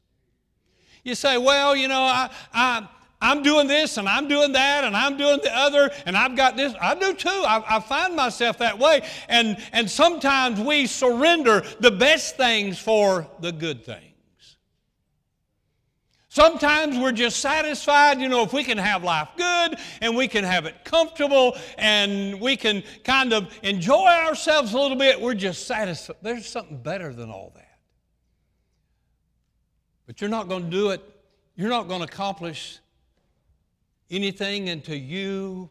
You 1.04 1.16
say, 1.16 1.38
well, 1.38 1.76
you 1.76 1.88
know, 1.88 2.02
I, 2.02 2.30
I, 2.54 2.88
I'm 3.22 3.44
doing 3.44 3.68
this 3.68 3.98
and 3.98 4.10
I'm 4.10 4.28
doing 4.28 4.52
that 4.54 4.84
and 4.84 4.98
I'm 4.98 5.16
doing 5.16 5.40
the 5.44 5.56
other 5.56 5.92
and 6.08 6.18
I've 6.18 6.36
got 6.36 6.58
this. 6.58 6.74
I 6.82 6.96
do 6.96 7.14
too. 7.14 7.30
I, 7.30 7.78
I, 7.78 7.80
find 7.80 8.16
myself 8.16 8.58
that 8.58 8.80
way. 8.80 9.02
And, 9.30 9.58
and 9.72 9.90
sometimes 9.90 10.60
we 10.60 10.88
surrender 10.88 11.64
the 11.80 11.92
best 11.92 12.36
things 12.36 12.80
for 12.80 13.28
the 13.40 13.52
good 13.52 13.86
things. 13.86 14.06
Sometimes 16.30 16.98
we're 16.98 17.12
just 17.12 17.40
satisfied, 17.40 18.22
you 18.22 18.30
know, 18.30 18.42
if 18.42 18.54
we 18.54 18.64
can 18.64 18.78
have 18.78 19.04
life 19.04 19.28
good 19.36 19.78
and 20.00 20.16
we 20.16 20.30
can 20.30 20.46
have 20.46 20.66
it 20.66 20.86
comfortable 20.86 21.58
and 21.78 22.40
we 22.40 22.56
can 22.56 22.84
kind 23.04 23.34
of 23.34 23.54
enjoy 23.64 24.08
ourselves 24.08 24.74
a 24.74 24.80
little 24.80 24.98
bit, 24.98 25.20
we're 25.20 25.34
just 25.34 25.68
satisfied. 25.68 26.16
There's 26.22 26.48
something 26.48 26.82
better 26.82 27.14
than 27.14 27.30
all 27.30 27.52
that. 27.56 27.80
But 30.08 30.22
you're 30.22 30.30
not 30.30 30.48
going 30.48 30.64
to 30.64 30.70
do 30.70 30.92
it, 30.92 31.02
you're 31.56 31.70
not 31.70 31.90
going 31.90 32.00
to 32.00 32.08
accomplish 32.08 32.80
anything 34.12 34.70
until 34.70 34.96
you 34.96 35.70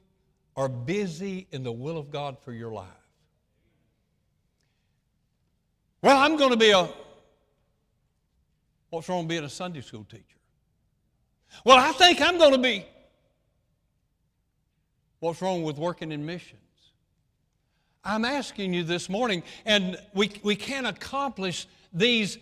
are 0.57 0.69
busy 0.69 1.47
in 1.53 1.63
the 1.63 1.73
will 1.73 1.99
of 1.99 2.11
God 2.11 2.39
for 2.41 2.53
your 2.53 2.73
life. 2.73 2.89
Well, 6.03 6.17
I'm 6.17 6.37
going 6.37 6.51
to 6.51 6.57
be 6.57 6.71
a, 6.71 6.89
what's 8.89 9.09
wrong 9.09 9.21
with 9.21 9.29
being 9.29 9.45
a 9.45 9.49
Sunday 9.51 9.83
school 9.83 10.05
teacher? 10.05 10.25
Well, 11.65 11.79
I 11.79 11.93
think 11.93 12.21
I'm 12.21 12.39
going 12.39 12.53
to 12.53 12.59
be. 12.59 12.87
What's 15.21 15.43
wrong 15.43 15.63
with 15.63 15.77
working 15.77 16.13
in 16.13 16.25
missions? 16.25 16.61
I'm 18.03 18.25
asking 18.25 18.73
you 18.73 18.83
this 18.83 19.11
morning, 19.11 19.43
and 19.67 19.99
we, 20.15 20.33
we 20.43 20.57
can't 20.57 20.87
accomplish 20.87 21.67
these, 21.93 22.39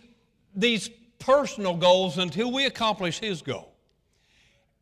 these 0.55 0.89
personal 1.19 1.75
goals 1.75 2.17
until 2.17 2.51
we 2.51 2.65
accomplish 2.65 3.19
His 3.19 3.41
goal. 3.41 3.68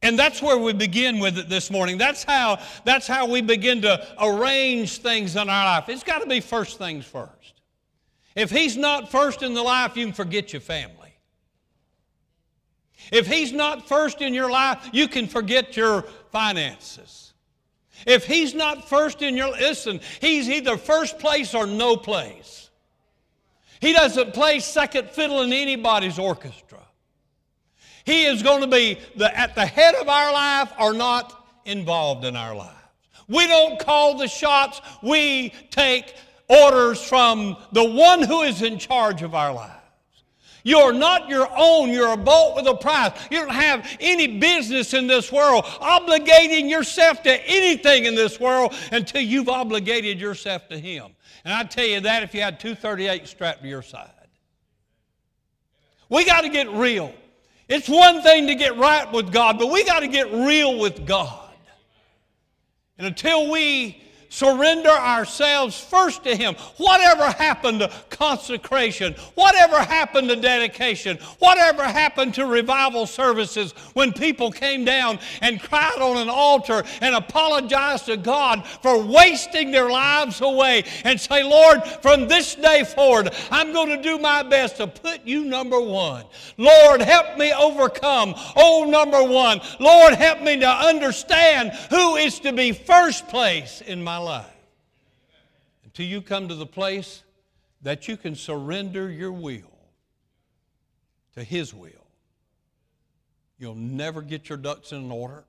And 0.02 0.18
that's 0.18 0.42
where 0.42 0.58
we 0.58 0.74
begin 0.74 1.20
with 1.20 1.38
it 1.38 1.50
this 1.50 1.72
morning. 1.72 1.98
That's 1.98 2.24
how, 2.24 2.60
that's 2.86 3.08
how 3.08 3.28
we 3.28 3.42
begin 3.42 3.82
to 3.82 4.08
arrange 4.20 5.00
things 5.00 5.36
in 5.36 5.50
our 5.50 5.66
life. 5.66 5.90
It's 5.90 6.04
got 6.04 6.22
to 6.22 6.28
be 6.28 6.40
first 6.40 6.78
things 6.78 7.06
first. 7.06 7.62
If 8.36 8.52
He's 8.52 8.78
not 8.78 9.10
first 9.10 9.42
in 9.42 9.56
the 9.56 9.64
life, 9.64 9.98
you 9.98 10.06
can 10.06 10.14
forget 10.14 10.54
your 10.54 10.62
family. 10.62 11.16
If 13.12 13.26
He's 13.26 13.52
not 13.52 13.88
first 13.88 14.22
in 14.22 14.34
your 14.36 14.52
life, 14.52 14.88
you 14.94 15.08
can 15.08 15.28
forget 15.28 15.76
your 15.76 16.04
finances. 16.32 17.34
If 18.06 18.26
He's 18.26 18.54
not 18.54 18.88
first 18.88 19.24
in 19.24 19.36
your, 19.36 19.50
listen, 19.50 20.00
He's 20.22 20.48
either 20.48 20.78
first 20.78 21.18
place 21.18 21.56
or 21.56 21.66
no 21.66 21.98
place. 21.98 22.70
He 23.80 23.94
doesn't 23.94 24.34
play 24.34 24.60
second 24.60 25.10
fiddle 25.10 25.42
in 25.42 25.54
anybody's 25.54 26.20
orchestra. 26.20 26.67
He 28.08 28.24
is 28.24 28.42
going 28.42 28.62
to 28.62 28.68
be 28.68 28.98
the, 29.18 29.38
at 29.38 29.54
the 29.54 29.66
head 29.66 29.94
of 29.96 30.08
our 30.08 30.32
life 30.32 30.72
or 30.80 30.94
not 30.94 31.46
involved 31.66 32.24
in 32.24 32.38
our 32.38 32.56
lives. 32.56 32.72
We 33.28 33.46
don't 33.48 33.78
call 33.78 34.18
the 34.18 34.30
shots, 34.30 34.80
we 35.04 35.54
take 35.72 36.16
orders 36.48 37.02
from 37.04 37.58
the 37.74 37.84
one 37.84 38.24
who 38.24 38.44
is 38.44 38.62
in 38.62 38.80
charge 38.80 39.24
of 39.24 39.36
our 39.36 39.54
lives. 39.54 39.74
You're 40.64 40.94
not 40.94 41.28
your 41.28 41.50
own. 41.54 41.90
You're 41.90 42.14
a 42.14 42.18
bought 42.18 42.56
with 42.56 42.68
a 42.68 42.76
price. 42.76 43.12
You 43.30 43.40
don't 43.40 43.50
have 43.50 43.86
any 44.00 44.40
business 44.40 44.94
in 44.94 45.08
this 45.08 45.30
world 45.30 45.66
obligating 45.66 46.70
yourself 46.70 47.22
to 47.24 47.46
anything 47.46 48.06
in 48.06 48.16
this 48.16 48.40
world 48.40 48.74
until 48.94 49.22
you've 49.22 49.50
obligated 49.50 50.18
yourself 50.18 50.70
to 50.70 50.80
Him. 50.80 51.12
And 51.44 51.54
I 51.54 51.64
tell 51.64 51.86
you 51.86 52.00
that 52.00 52.24
if 52.24 52.34
you 52.34 52.40
had 52.40 52.58
238 52.62 53.28
strapped 53.28 53.64
to 53.64 53.68
your 53.68 53.82
side. 53.82 54.12
We 56.08 56.24
got 56.24 56.42
to 56.42 56.50
get 56.50 56.70
real. 56.72 57.14
It's 57.68 57.90
one 57.90 58.22
thing 58.22 58.48
to 58.48 58.56
get 58.56 58.78
right 58.78 59.12
with 59.12 59.32
God, 59.32 59.60
but 59.60 59.72
we 59.72 59.84
got 59.84 60.00
to 60.00 60.08
get 60.08 60.32
real 60.32 60.80
with 60.80 61.06
God. 61.06 61.50
And 62.98 63.06
until 63.06 63.52
we 63.52 64.02
surrender 64.30 64.90
ourselves 64.90 65.80
first 65.80 66.24
to 66.24 66.36
Him. 66.36 66.56
Whatever 66.78 67.26
happened 67.26 67.80
to 67.80 67.92
consecration, 68.10 69.14
whatever 69.36 69.78
happened 69.80 70.30
to 70.30 70.36
dedication, 70.36 71.18
whatever 71.40 71.84
happened 71.84 72.34
to 72.36 72.46
revival 72.46 73.06
services 73.06 73.74
when 73.94 74.14
people 74.14 74.52
came 74.52 74.86
down 74.86 75.20
and 75.42 75.62
cried 75.62 76.00
on 76.02 76.18
an 76.18 76.30
altar 76.30 76.84
and 77.02 77.16
apologized 77.16 78.06
to 78.06 78.18
God 78.18 78.66
for 78.82 79.04
wasting 79.04 79.72
their 79.72 79.90
lives 79.90 80.42
away 80.42 80.84
and 81.04 81.20
say, 81.20 81.44
Lord, 81.44 81.84
from 82.02 82.28
this 82.28 82.56
day 82.56 82.84
forward, 82.84 83.34
I'm 83.52 83.74
going 83.74 83.90
to 83.90 84.02
do 84.02 84.18
my 84.18 84.44
best 84.44 84.78
to 84.78 84.88
put 84.88 85.26
you 85.26 85.46
number 85.46 85.80
one. 85.80 86.26
Lord, 86.58 87.02
help 87.02 87.38
me 87.38 87.54
overcome. 87.54 88.34
Oh, 88.56 88.86
number 88.90 89.24
one. 89.24 89.62
Lord, 89.80 90.14
help 90.14 90.42
me 90.42 90.60
to 90.60 90.68
understand 90.68 91.72
who 91.90 92.16
is 92.16 92.40
to 92.40 92.52
be 92.52 92.72
first 92.72 93.28
place 93.28 93.82
in 93.82 94.02
my 94.18 94.24
life. 94.24 94.46
Until 95.84 96.06
you 96.06 96.22
come 96.22 96.48
to 96.48 96.56
the 96.56 96.66
place 96.66 97.24
that 97.84 98.08
you 98.08 98.18
can 98.18 98.36
surrender 98.36 99.12
your 99.12 99.32
will 99.32 99.78
to 101.36 101.44
His 101.44 101.74
will, 101.74 102.08
you'll 103.60 103.76
never 103.76 104.22
get 104.22 104.50
your 104.50 104.58
ducks 104.58 104.92
in 104.92 105.12
order. 105.12 105.44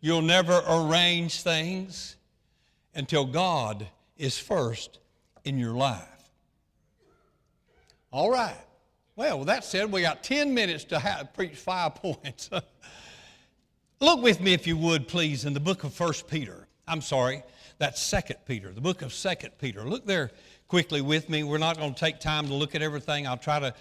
You'll 0.00 0.22
never 0.22 0.62
arrange 0.66 1.42
things 1.42 2.16
until 2.94 3.24
God 3.24 3.86
is 4.16 4.38
first 4.38 4.98
in 5.44 5.58
your 5.58 5.74
life. 5.74 6.06
All 8.12 8.30
right. 8.30 8.56
Well, 9.16 9.40
with 9.40 9.48
that 9.48 9.64
said, 9.64 9.92
we 9.92 10.02
got 10.02 10.22
10 10.22 10.54
minutes 10.54 10.84
to 10.84 10.98
have, 10.98 11.34
preach 11.34 11.56
five 11.56 11.94
points. 11.96 12.48
Look 14.00 14.22
with 14.22 14.40
me, 14.40 14.54
if 14.54 14.66
you 14.66 14.76
would, 14.76 15.08
please, 15.08 15.44
in 15.44 15.52
the 15.52 15.60
book 15.60 15.84
of 15.84 15.98
1 15.98 16.12
Peter. 16.28 16.68
I'm 16.90 17.02
sorry, 17.02 17.44
that's 17.78 18.02
Second 18.02 18.38
Peter, 18.46 18.72
the 18.72 18.80
book 18.80 19.02
of 19.02 19.14
Second 19.14 19.52
Peter. 19.58 19.84
Look 19.84 20.06
there 20.06 20.32
quickly 20.66 21.00
with 21.00 21.28
me. 21.30 21.44
We're 21.44 21.58
not 21.58 21.78
going 21.78 21.94
to 21.94 22.00
take 22.00 22.18
time 22.18 22.48
to 22.48 22.54
look 22.54 22.74
at 22.74 22.82
everything. 22.82 23.28
I'll 23.28 23.36
try 23.36 23.60
to, 23.60 23.72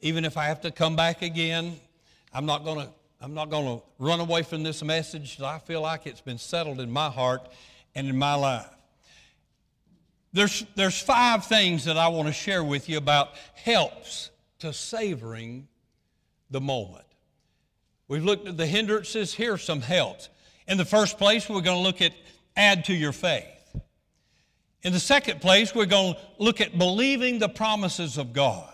even 0.00 0.24
if 0.24 0.36
I 0.36 0.44
have 0.44 0.60
to 0.60 0.70
come 0.70 0.94
back 0.94 1.22
again, 1.22 1.74
I'm 2.32 2.46
not 2.46 2.64
going 2.64 2.86
to. 2.86 2.92
I'm 3.20 3.34
not 3.34 3.50
going 3.50 3.78
to 3.78 3.84
run 4.00 4.18
away 4.18 4.42
from 4.42 4.64
this 4.64 4.82
message. 4.82 5.40
I 5.40 5.60
feel 5.60 5.80
like 5.80 6.08
it's 6.08 6.20
been 6.20 6.38
settled 6.38 6.80
in 6.80 6.90
my 6.90 7.08
heart 7.08 7.48
and 7.94 8.08
in 8.08 8.16
my 8.16 8.34
life. 8.34 8.66
There's, 10.32 10.66
there's 10.74 11.00
five 11.00 11.46
things 11.46 11.84
that 11.84 11.96
I 11.96 12.08
want 12.08 12.26
to 12.26 12.32
share 12.32 12.64
with 12.64 12.88
you 12.88 12.98
about 12.98 13.28
helps 13.54 14.30
to 14.58 14.72
savoring 14.72 15.68
the 16.50 16.60
moment. 16.60 17.04
We've 18.08 18.24
looked 18.24 18.48
at 18.48 18.56
the 18.56 18.66
hindrances. 18.66 19.32
Here 19.32 19.52
are 19.52 19.58
some 19.58 19.82
helps. 19.82 20.28
In 20.66 20.76
the 20.76 20.84
first 20.84 21.16
place, 21.16 21.48
we're 21.48 21.60
going 21.60 21.78
to 21.78 21.82
look 21.82 22.02
at 22.02 22.12
add 22.56 22.86
to 22.86 22.94
your 22.94 23.12
faith. 23.12 23.46
In 24.82 24.92
the 24.92 25.00
second 25.00 25.40
place, 25.40 25.74
we're 25.74 25.86
going 25.86 26.14
to 26.14 26.20
look 26.38 26.60
at 26.60 26.76
believing 26.76 27.38
the 27.38 27.48
promises 27.48 28.18
of 28.18 28.32
God. 28.32 28.68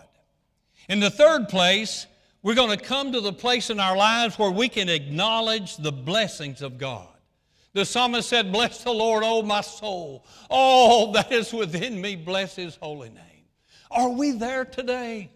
In 0.87 0.99
the 0.99 1.11
third 1.11 1.49
place, 1.49 2.07
we're 2.41 2.55
going 2.55 2.75
to 2.75 2.83
come 2.83 3.11
to 3.11 3.21
the 3.21 3.33
place 3.33 3.69
in 3.69 3.79
our 3.79 3.95
lives 3.95 4.39
where 4.39 4.49
we 4.49 4.69
can 4.69 4.89
acknowledge 4.89 5.77
the 5.77 5.91
blessings 5.91 6.61
of 6.61 6.77
God. 6.77 7.07
The 7.73 7.85
psalmist 7.85 8.27
said, 8.27 8.51
Bless 8.51 8.83
the 8.83 8.91
Lord, 8.91 9.23
O 9.23 9.43
my 9.43 9.61
soul. 9.61 10.25
All 10.49 11.11
that 11.11 11.31
is 11.31 11.53
within 11.53 12.01
me, 12.01 12.15
bless 12.15 12.55
his 12.55 12.75
holy 12.75 13.09
name. 13.09 13.45
Are 13.91 14.09
we 14.09 14.31
there 14.31 14.65
today? 14.65 15.29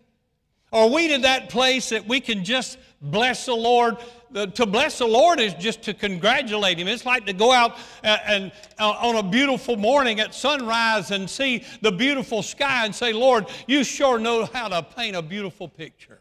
Are 0.71 0.89
we 0.89 1.09
to 1.09 1.19
that 1.19 1.49
place 1.49 1.89
that 1.89 2.07
we 2.07 2.19
can 2.19 2.43
just 2.43 2.79
bless 3.03 3.45
the 3.45 3.55
Lord? 3.55 3.97
to 4.33 4.65
bless 4.65 4.97
the 4.97 5.05
Lord 5.05 5.39
is 5.39 5.53
just 5.53 5.83
to 5.83 5.93
congratulate 5.93 6.79
Him. 6.79 6.87
It's 6.87 7.05
like 7.05 7.25
to 7.27 7.33
go 7.33 7.51
out 7.51 7.77
uh, 8.03 8.17
and, 8.25 8.51
uh, 8.79 8.89
on 8.89 9.15
a 9.15 9.23
beautiful 9.23 9.77
morning 9.77 10.19
at 10.19 10.33
sunrise 10.33 11.11
and 11.11 11.29
see 11.29 11.63
the 11.81 11.91
beautiful 11.91 12.41
sky 12.41 12.85
and 12.85 12.95
say, 12.95 13.13
Lord, 13.13 13.47
you 13.67 13.83
sure 13.83 14.17
know 14.17 14.45
how 14.45 14.67
to 14.69 14.81
paint 14.81 15.15
a 15.15 15.21
beautiful 15.21 15.67
picture. 15.67 16.19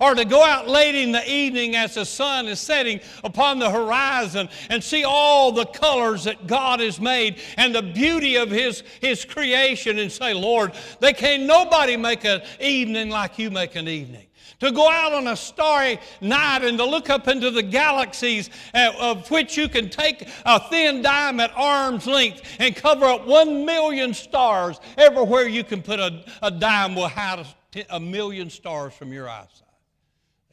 or 0.00 0.14
to 0.14 0.24
go 0.24 0.44
out 0.44 0.68
late 0.68 0.94
in 0.94 1.12
the 1.12 1.28
evening 1.28 1.74
as 1.74 1.94
the 1.94 2.04
sun 2.04 2.46
is 2.46 2.60
setting 2.60 3.00
upon 3.24 3.58
the 3.58 3.70
horizon 3.70 4.48
and 4.68 4.84
see 4.84 5.02
all 5.02 5.50
the 5.50 5.64
colors 5.64 6.24
that 6.24 6.46
God 6.46 6.80
has 6.80 7.00
made 7.00 7.40
and 7.56 7.74
the 7.74 7.82
beauty 7.82 8.36
of 8.36 8.50
His, 8.50 8.82
His 9.00 9.24
creation 9.24 9.98
and 9.98 10.12
say, 10.12 10.34
Lord, 10.34 10.72
they 11.00 11.12
can't 11.12 11.44
nobody 11.44 11.96
make 11.96 12.24
an 12.24 12.42
evening 12.60 13.08
like 13.08 13.38
you 13.38 13.50
make 13.50 13.74
an 13.74 13.88
evening 13.88 14.27
to 14.60 14.72
go 14.72 14.88
out 14.88 15.12
on 15.12 15.26
a 15.28 15.36
starry 15.36 15.98
night 16.20 16.64
and 16.64 16.78
to 16.78 16.84
look 16.84 17.10
up 17.10 17.28
into 17.28 17.50
the 17.50 17.62
galaxies 17.62 18.50
uh, 18.74 18.92
of 18.98 19.30
which 19.30 19.56
you 19.56 19.68
can 19.68 19.88
take 19.88 20.28
a 20.44 20.60
thin 20.68 21.02
dime 21.02 21.40
at 21.40 21.52
arm's 21.56 22.06
length 22.06 22.42
and 22.58 22.74
cover 22.74 23.06
up 23.06 23.26
one 23.26 23.64
million 23.64 24.12
stars. 24.12 24.80
Everywhere 24.96 25.46
you 25.46 25.64
can 25.64 25.82
put 25.82 26.00
a, 26.00 26.24
a 26.42 26.50
dime 26.50 26.94
will 26.94 27.08
hide 27.08 27.38
a, 27.38 27.84
a 27.90 28.00
million 28.00 28.50
stars 28.50 28.94
from 28.94 29.12
your 29.12 29.28
eyesight. 29.28 29.68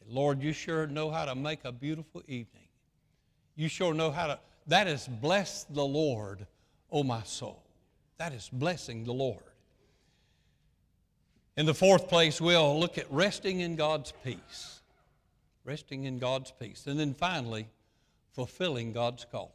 Lord, 0.08 0.40
you 0.42 0.52
sure 0.52 0.86
know 0.86 1.10
how 1.10 1.24
to 1.24 1.34
make 1.34 1.64
a 1.64 1.72
beautiful 1.72 2.22
evening. 2.28 2.68
You 3.56 3.68
sure 3.68 3.92
know 3.92 4.10
how 4.10 4.28
to. 4.28 4.38
That 4.68 4.86
is 4.86 5.08
bless 5.08 5.64
the 5.64 5.84
Lord, 5.84 6.46
oh 6.90 7.02
my 7.02 7.22
soul. 7.22 7.62
That 8.18 8.32
is 8.32 8.48
blessing 8.52 9.04
the 9.04 9.12
Lord. 9.12 9.42
In 11.56 11.64
the 11.64 11.74
fourth 11.74 12.08
place, 12.08 12.40
we'll 12.40 12.78
look 12.78 12.98
at 12.98 13.10
resting 13.10 13.60
in 13.60 13.76
God's 13.76 14.12
peace. 14.22 14.80
Resting 15.64 16.04
in 16.04 16.18
God's 16.18 16.52
peace. 16.60 16.86
And 16.86 17.00
then 17.00 17.14
finally, 17.14 17.68
fulfilling 18.32 18.92
God's 18.92 19.24
calling. 19.30 19.50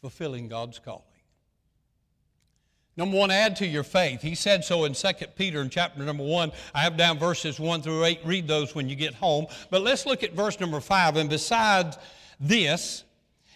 Fulfilling 0.00 0.48
God's 0.48 0.78
calling. 0.78 1.02
Number 2.96 3.16
one, 3.16 3.30
add 3.30 3.56
to 3.56 3.66
your 3.66 3.84
faith. 3.84 4.20
He 4.20 4.34
said 4.34 4.64
so 4.64 4.84
in 4.84 4.92
2 4.92 5.08
Peter 5.36 5.62
in 5.62 5.70
chapter 5.70 6.02
number 6.02 6.24
one. 6.24 6.52
I 6.74 6.80
have 6.80 6.96
down 6.96 7.18
verses 7.18 7.58
one 7.58 7.80
through 7.80 8.04
eight. 8.04 8.20
Read 8.24 8.46
those 8.46 8.74
when 8.74 8.88
you 8.88 8.96
get 8.96 9.14
home. 9.14 9.46
But 9.70 9.82
let's 9.82 10.04
look 10.04 10.22
at 10.22 10.34
verse 10.34 10.60
number 10.60 10.80
five. 10.80 11.16
And 11.16 11.30
besides 11.30 11.96
this, 12.38 13.04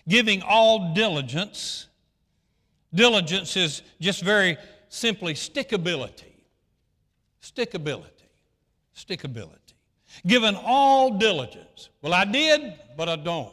giving 0.08 0.42
all 0.42 0.94
diligence, 0.94 1.86
diligence 2.94 3.56
is 3.56 3.82
just 4.00 4.22
very 4.22 4.56
simply 4.88 5.34
stickability. 5.34 6.25
Stickability. 7.46 8.10
Stickability. 8.96 9.74
Given 10.26 10.56
all 10.64 11.18
diligence. 11.18 11.90
Well, 12.02 12.14
I 12.14 12.24
did, 12.24 12.74
but 12.96 13.08
I 13.08 13.16
don't. 13.16 13.52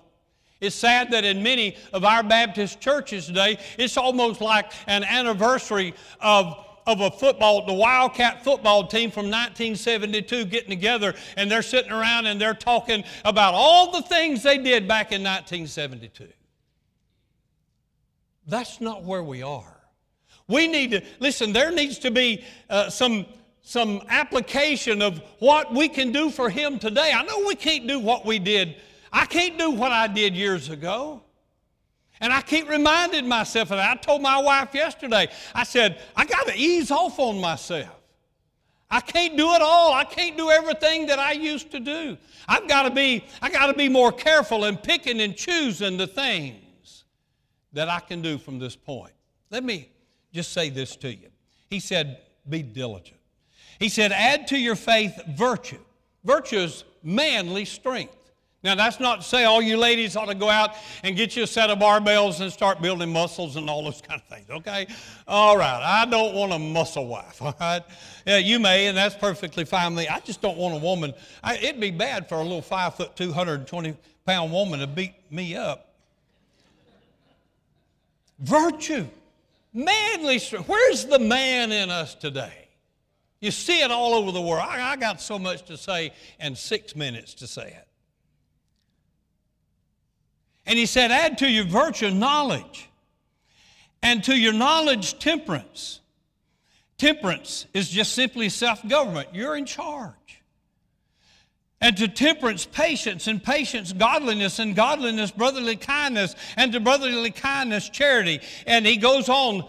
It's 0.62 0.76
sad 0.76 1.12
that 1.12 1.26
in 1.26 1.44
many 1.44 1.76
of 1.92 2.06
our 2.06 2.24
Baptist 2.24 2.80
churches 2.80 3.28
today, 3.28 3.60
it's 3.78 3.98
almost 3.98 4.40
like 4.40 4.72
an 4.88 5.04
anniversary 5.04 5.94
of, 6.22 6.66
of 6.88 7.02
a 7.02 7.12
football, 7.12 7.66
the 7.66 7.74
Wildcat 7.74 8.44
football 8.44 8.88
team 8.88 9.12
from 9.12 9.26
1972 9.26 10.46
getting 10.46 10.70
together 10.70 11.14
and 11.36 11.52
they're 11.52 11.62
sitting 11.62 11.92
around 11.92 12.28
and 12.28 12.40
they're 12.40 12.54
talking 12.54 13.04
about 13.26 13.54
all 13.54 13.92
the 13.92 14.02
things 14.04 14.42
they 14.42 14.58
did 14.58 14.88
back 14.88 15.12
in 15.12 15.22
1972. 15.22 16.30
That's 18.48 18.80
not 18.80 19.04
where 19.04 19.24
we 19.24 19.44
are. 19.44 19.82
We 20.48 20.68
need 20.68 20.92
to, 20.92 21.02
listen, 21.20 21.52
there 21.52 21.72
needs 21.72 22.00
to 22.00 22.12
be 22.12 22.44
uh, 22.70 22.90
some 22.90 23.26
some 23.64 24.02
application 24.10 25.02
of 25.02 25.20
what 25.40 25.74
we 25.74 25.88
can 25.88 26.12
do 26.12 26.30
for 26.30 26.50
Him 26.50 26.78
today. 26.78 27.12
I 27.16 27.24
know 27.24 27.46
we 27.48 27.56
can't 27.56 27.88
do 27.88 28.00
what 28.00 28.26
we 28.26 28.38
did. 28.38 28.76
I 29.12 29.26
can't 29.26 29.58
do 29.58 29.72
what 29.72 29.92
I 29.92 30.08
did 30.08 30.36
years 30.36 30.70
ago. 30.70 31.24
And 32.20 32.32
I 32.32 32.42
keep 32.42 32.70
reminding 32.70 33.28
myself 33.28 33.72
of 33.72 33.78
that. 33.78 33.98
I 33.98 34.00
told 34.00 34.22
my 34.22 34.40
wife 34.40 34.74
yesterday, 34.74 35.28
I 35.56 35.64
said, 35.64 36.02
I 36.16 36.26
got 36.26 36.48
to 36.48 36.56
ease 36.56 36.92
off 36.92 37.20
on 37.20 37.40
myself. 37.40 38.00
I 38.90 39.00
can't 39.00 39.36
do 39.36 39.54
it 39.54 39.62
all. 39.62 39.94
I 39.94 40.04
can't 40.04 40.38
do 40.38 40.52
everything 40.52 41.08
that 41.08 41.18
I 41.18 41.32
used 41.32 41.72
to 41.72 41.80
do. 41.80 42.18
I've 42.48 42.68
got 42.68 42.84
to 42.84 42.92
be, 42.92 43.26
I 43.42 43.50
got 43.50 43.68
to 43.68 43.74
be 43.74 43.90
more 43.90 44.12
careful 44.12 44.66
in 44.66 44.78
picking 44.78 45.20
and 45.22 45.36
choosing 45.36 45.98
the 45.98 46.06
things 46.06 47.06
that 47.72 47.90
I 47.90 48.00
can 48.00 48.22
do 48.22 48.38
from 48.38 48.60
this 48.60 48.76
point. 48.76 49.14
Let 49.50 49.64
me 49.64 49.90
just 50.32 50.54
say 50.54 50.70
this 50.70 50.96
to 50.98 51.14
you. 51.14 51.30
He 51.70 51.80
said, 51.80 52.20
be 52.48 52.62
diligent. 52.62 53.20
He 53.84 53.90
said, 53.90 54.14
add 54.14 54.48
to 54.48 54.58
your 54.58 54.78
faith 54.78 55.20
virtue. 55.28 55.78
Virtue 56.24 56.56
is 56.56 56.86
manly 57.04 57.66
strength. 57.66 58.16
Now, 58.64 58.76
that's 58.76 59.02
not 59.02 59.20
to 59.20 59.28
say 59.28 59.44
all 59.44 59.62
you 59.62 59.76
ladies 59.76 60.16
ought 60.16 60.28
to 60.28 60.36
go 60.36 60.50
out 60.50 60.76
and 61.04 61.18
get 61.18 61.36
you 61.36 61.44
a 61.44 61.48
set 61.48 61.70
of 61.70 61.80
barbells 61.80 62.40
and 62.40 62.50
start 62.50 62.82
building 62.82 63.12
muscles 63.12 63.58
and 63.58 63.70
all 63.70 63.84
those 63.84 64.00
kind 64.00 64.22
of 64.22 64.28
things, 64.30 64.50
okay? 64.50 64.88
All 65.28 65.58
right, 65.58 65.82
I 65.84 66.06
don't 66.06 66.34
want 66.34 66.54
a 66.54 66.60
muscle 66.60 67.08
wife, 67.08 67.42
all 67.42 67.54
right? 67.60 67.82
Yeah, 68.26 68.38
you 68.38 68.58
may, 68.58 68.88
and 68.88 68.96
that's 68.96 69.16
perfectly 69.16 69.66
fine 69.66 69.94
with 69.94 70.06
me. 70.06 70.08
I 70.08 70.22
just 70.22 70.42
don't 70.42 70.58
want 70.58 70.76
a 70.76 70.80
woman. 70.80 71.14
I, 71.44 71.58
it'd 71.58 71.82
be 71.82 71.92
bad 71.92 72.30
for 72.30 72.36
a 72.36 72.42
little 72.42 72.62
five 72.62 72.96
foot, 72.96 73.18
220 73.18 73.98
pound 74.26 74.54
woman 74.54 74.80
to 74.80 74.88
beat 74.88 75.16
me 75.30 75.58
up. 75.58 75.94
Virtue, 78.40 79.08
manly 79.74 80.40
strength. 80.40 80.70
Where's 80.70 81.06
the 81.06 81.20
man 81.20 81.74
in 81.74 81.90
us 81.90 82.16
today? 82.16 82.63
You 83.44 83.52
see 83.52 83.82
it 83.82 83.92
all 83.92 84.14
over 84.14 84.32
the 84.32 84.42
world. 84.42 84.64
I, 84.66 84.94
I 84.94 84.96
got 84.96 85.20
so 85.20 85.38
much 85.38 85.64
to 85.64 85.76
say 85.76 86.14
and 86.40 86.58
six 86.58 86.96
minutes 86.96 87.34
to 87.36 87.48
say 87.48 87.68
it. 87.68 87.88
And 90.66 90.80
he 90.80 90.86
said, 90.86 91.12
add 91.12 91.40
to 91.40 91.52
your 91.52 91.66
virtue 91.66 92.10
knowledge, 92.10 92.90
and 94.02 94.24
to 94.24 94.34
your 94.34 94.54
knowledge 94.54 95.20
temperance. 95.20 96.00
Temperance 96.98 97.66
is 97.74 97.90
just 97.90 98.14
simply 98.14 98.48
self 98.48 98.88
government. 98.88 99.28
You're 99.34 99.58
in 99.58 99.66
charge. 99.66 100.14
And 101.82 101.98
to 101.98 102.08
temperance, 102.08 102.66
patience, 102.66 103.28
and 103.28 103.44
patience, 103.44 103.92
godliness, 103.92 104.60
and 104.60 104.74
godliness, 104.74 105.32
brotherly 105.32 105.76
kindness, 105.76 106.34
and 106.56 106.72
to 106.72 106.80
brotherly 106.80 107.32
kindness, 107.32 107.90
charity. 107.90 108.40
And 108.66 108.86
he 108.86 108.96
goes 108.96 109.28
on 109.28 109.66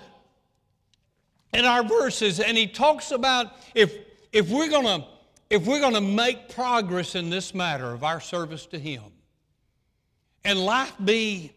in 1.55 1.64
our 1.64 1.85
verses, 1.85 2.40
and 2.40 2.59
he 2.59 2.67
talks 2.67 3.12
about 3.12 3.53
if, 3.75 3.97
if 4.33 4.51
we're 4.51 4.69
going 4.69 4.85
to 5.01 5.07
if 5.51 5.67
we're 5.67 5.79
going 5.81 5.95
to 5.95 6.01
make 6.01 6.49
progress 6.49 7.14
in 7.14 7.31
this 7.31 7.55
matter 7.55 7.93
of 7.93 8.03
our 8.03 8.21
service 8.21 8.67
to 8.67 8.79
him 8.79 9.03
and 10.43 10.59
life 10.59 10.93
be 11.05 11.53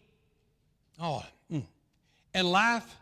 oh 1.00 1.24
mm, 1.50 1.64
and 2.34 2.50
life 2.50 2.96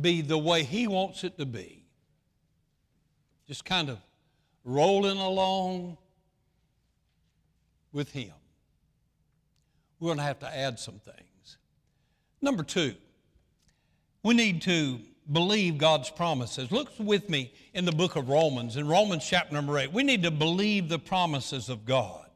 be 0.00 0.22
the 0.22 0.38
way 0.38 0.62
he 0.62 0.86
wants 0.86 1.24
it 1.24 1.36
to 1.36 1.44
be 1.44 1.84
just 3.46 3.64
kind 3.64 3.90
of 3.90 3.98
rolling 4.64 5.18
along 5.18 5.98
with 7.92 8.10
him 8.12 8.32
we're 10.00 10.08
going 10.08 10.18
to 10.18 10.24
have 10.24 10.40
to 10.40 10.56
add 10.56 10.78
some 10.78 10.98
things. 10.98 11.58
Number 12.40 12.62
two 12.62 12.94
we 14.22 14.34
need 14.34 14.62
to 14.62 15.00
believe 15.30 15.78
God's 15.78 16.10
promises. 16.10 16.72
Look 16.72 16.90
with 16.98 17.28
me 17.28 17.52
in 17.74 17.84
the 17.84 17.92
book 17.92 18.16
of 18.16 18.28
Romans, 18.28 18.76
in 18.76 18.88
Romans 18.88 19.26
chapter 19.26 19.54
number 19.54 19.78
8. 19.78 19.92
We 19.92 20.02
need 20.02 20.22
to 20.24 20.30
believe 20.30 20.88
the 20.88 20.98
promises 20.98 21.68
of 21.68 21.84
God. 21.84 22.26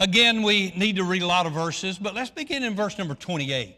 Again, 0.00 0.42
we 0.42 0.72
need 0.76 0.96
to 0.96 1.04
read 1.04 1.22
a 1.22 1.26
lot 1.26 1.46
of 1.46 1.52
verses, 1.52 1.98
but 1.98 2.14
let's 2.14 2.30
begin 2.30 2.62
in 2.62 2.76
verse 2.76 2.96
number 2.98 3.14
28. 3.14 3.74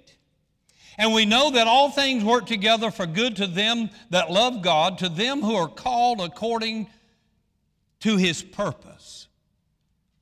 And 0.98 1.14
we 1.14 1.24
know 1.24 1.52
that 1.52 1.66
all 1.66 1.90
things 1.90 2.22
work 2.22 2.44
together 2.44 2.90
for 2.90 3.06
good 3.06 3.36
to 3.36 3.46
them 3.46 3.88
that 4.10 4.30
love 4.30 4.60
God, 4.60 4.98
to 4.98 5.08
them 5.08 5.40
who 5.40 5.54
are 5.54 5.68
called 5.68 6.20
according 6.20 6.88
to 8.00 8.18
his 8.18 8.42
purpose. 8.42 9.28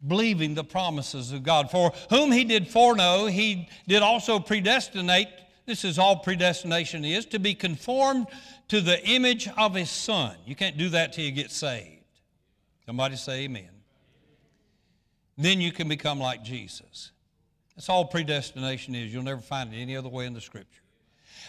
Believing 0.07 0.55
the 0.55 0.63
promises 0.63 1.33
of 1.33 1.43
God. 1.43 1.73
For 1.73 1.93
whom 2.11 2.31
he 2.31 2.45
did 2.45 2.69
foreknow, 2.69 3.27
he 3.27 3.69
did 3.89 4.03
also 4.03 4.39
predestinate 4.39 5.27
this 5.69 5.85
is 5.85 5.99
all 5.99 6.17
predestination 6.17 7.05
is 7.05 7.27
to 7.27 7.39
be 7.39 7.55
conformed 7.55 8.27
to 8.69 8.81
the 8.81 9.07
image 9.07 9.49
of 9.57 9.75
his 9.75 9.91
son. 9.91 10.35
You 10.47 10.57
can't 10.57 10.79
do 10.79 10.89
that 10.89 11.13
till 11.13 11.25
you 11.25 11.31
get 11.31 11.51
saved. 11.51 12.03
Somebody 12.87 13.17
say 13.17 13.45
amen. 13.45 13.69
Then 15.37 15.61
you 15.61 15.71
can 15.71 15.87
become 15.87 16.19
like 16.19 16.43
Jesus. 16.43 17.13
That's 17.77 17.91
all 17.91 18.07
predestination 18.07 18.95
is. 18.95 19.13
You'll 19.13 19.23
never 19.23 19.43
find 19.43 19.73
it 19.73 19.77
any 19.77 19.95
other 19.95 20.09
way 20.09 20.27
in 20.27 20.33
the 20.33 20.41
scripture. 20.41 20.83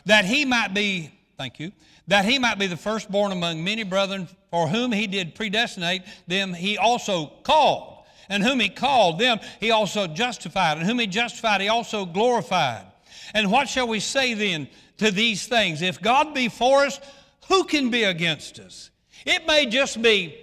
That 0.06 0.26
he 0.26 0.44
might 0.44 0.74
be, 0.74 1.12
thank 1.38 1.60
you, 1.60 1.72
that 2.08 2.26
he 2.26 2.40
might 2.40 2.60
be 2.60 2.68
the 2.68 2.78
firstborn 2.78 3.32
among 3.32 3.64
many 3.64 3.84
brethren, 3.84 4.28
for 4.52 4.68
whom 4.68 4.92
he 4.92 5.08
did 5.08 5.34
predestinate, 5.34 6.04
them 6.28 6.54
he 6.54 6.78
also 6.78 7.28
called. 7.44 8.04
And 8.28 8.44
whom 8.44 8.60
he 8.60 8.70
called, 8.70 9.18
them 9.18 9.40
he 9.60 9.72
also 9.72 10.08
justified. 10.08 10.78
And 10.78 10.86
whom 10.86 11.00
he 11.00 11.08
justified, 11.08 11.62
he 11.62 11.70
also 11.70 12.06
glorified. 12.06 12.86
And 13.34 13.52
what 13.52 13.70
shall 13.70 13.88
we 13.88 14.00
say 14.00 14.34
then 14.34 14.68
to 14.98 15.12
these 15.12 15.48
things? 15.48 15.82
If 15.82 16.02
God 16.02 16.34
be 16.34 16.50
for 16.50 16.86
us, 16.86 17.00
who 17.48 17.64
can 17.64 17.90
be 17.90 18.04
against 18.04 18.60
us? 18.60 18.90
It 19.26 19.46
may 19.48 19.66
just 19.66 20.02
be 20.02 20.38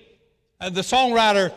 uh, 0.61 0.71
the 0.71 0.81
songwriter, 0.81 1.53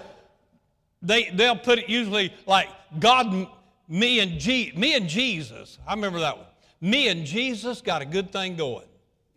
they, 1.02 1.30
they'll 1.30 1.56
put 1.56 1.80
it 1.80 1.90
usually 1.90 2.34
like 2.46 2.70
God, 3.00 3.48
me 3.88 4.20
and, 4.20 4.40
G, 4.40 4.72
me 4.76 4.96
and 4.96 5.08
Jesus. 5.08 5.78
I 5.88 5.94
remember 5.94 6.20
that 6.20 6.38
one. 6.38 6.46
Me 6.82 7.08
and 7.08 7.26
Jesus 7.26 7.82
got 7.82 8.02
a 8.02 8.06
good 8.06 8.32
thing 8.32 8.56
going. 8.56 8.88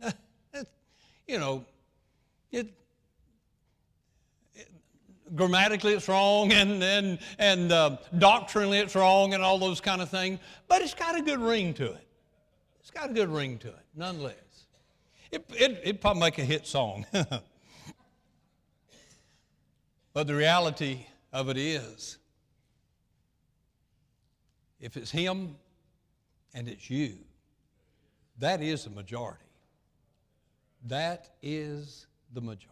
you 1.26 1.38
know, 1.38 1.64
it, 2.50 2.68
grammatically 5.34 5.92
it's 5.94 6.08
wrong 6.08 6.52
and, 6.52 6.82
and, 6.82 7.18
and 7.38 7.72
uh, 7.72 7.96
doctrinally 8.18 8.78
it's 8.78 8.94
wrong 8.94 9.34
and 9.34 9.42
all 9.42 9.58
those 9.58 9.80
kind 9.80 10.02
of 10.02 10.08
things, 10.08 10.38
but 10.68 10.82
it's 10.82 10.94
got 10.94 11.16
a 11.16 11.22
good 11.22 11.40
ring 11.40 11.74
to 11.74 11.92
it. 11.92 12.06
It's 12.80 12.90
got 12.90 13.10
a 13.10 13.12
good 13.12 13.28
ring 13.28 13.58
to 13.58 13.68
it, 13.68 13.84
nonetheless. 13.94 14.34
It, 15.30 15.44
it, 15.50 15.80
it'd 15.82 16.00
probably 16.00 16.20
make 16.20 16.38
a 16.38 16.44
hit 16.44 16.66
song. 16.66 17.06
but 20.12 20.26
the 20.26 20.34
reality 20.34 21.06
of 21.32 21.48
it 21.48 21.56
is, 21.56 22.18
if 24.80 24.96
it's 24.96 25.10
him 25.10 25.56
and 26.54 26.68
it's 26.68 26.90
you, 26.90 27.18
that 28.38 28.60
is 28.60 28.84
the 28.84 28.90
majority. 28.90 29.38
That 30.86 31.30
is 31.40 32.06
the 32.32 32.40
majority. 32.40 32.71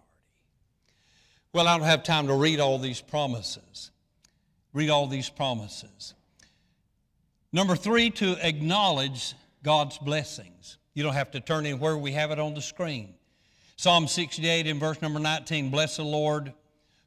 Well, 1.53 1.67
I 1.67 1.77
don't 1.77 1.87
have 1.87 2.05
time 2.05 2.29
to 2.29 2.35
read 2.35 2.61
all 2.61 2.79
these 2.79 3.01
promises. 3.01 3.91
Read 4.73 4.91
all 4.91 5.09
these 5.09 5.29
promises. 5.29 6.15
Number 7.53 7.75
three, 7.75 8.11
to 8.11 8.37
acknowledge 8.47 9.35
God's 9.65 9.99
blessings. 9.99 10.79
You 10.95 11.03
don't 11.03 11.15
have 11.15 11.33
to 11.33 11.41
turn 11.41 11.67
in 11.67 11.81
where 11.81 11.99
we 11.99 12.13
have 12.13 12.31
it 12.31 12.39
on 12.39 12.55
the 12.55 12.63
screen. 12.63 13.15
Psalm 13.77 14.07
68 14.07 14.67
in 14.67 14.79
verse 14.79 15.01
number 15.03 15.19
19 15.19 15.71
Bless 15.71 15.97
the 15.97 16.05
Lord 16.05 16.53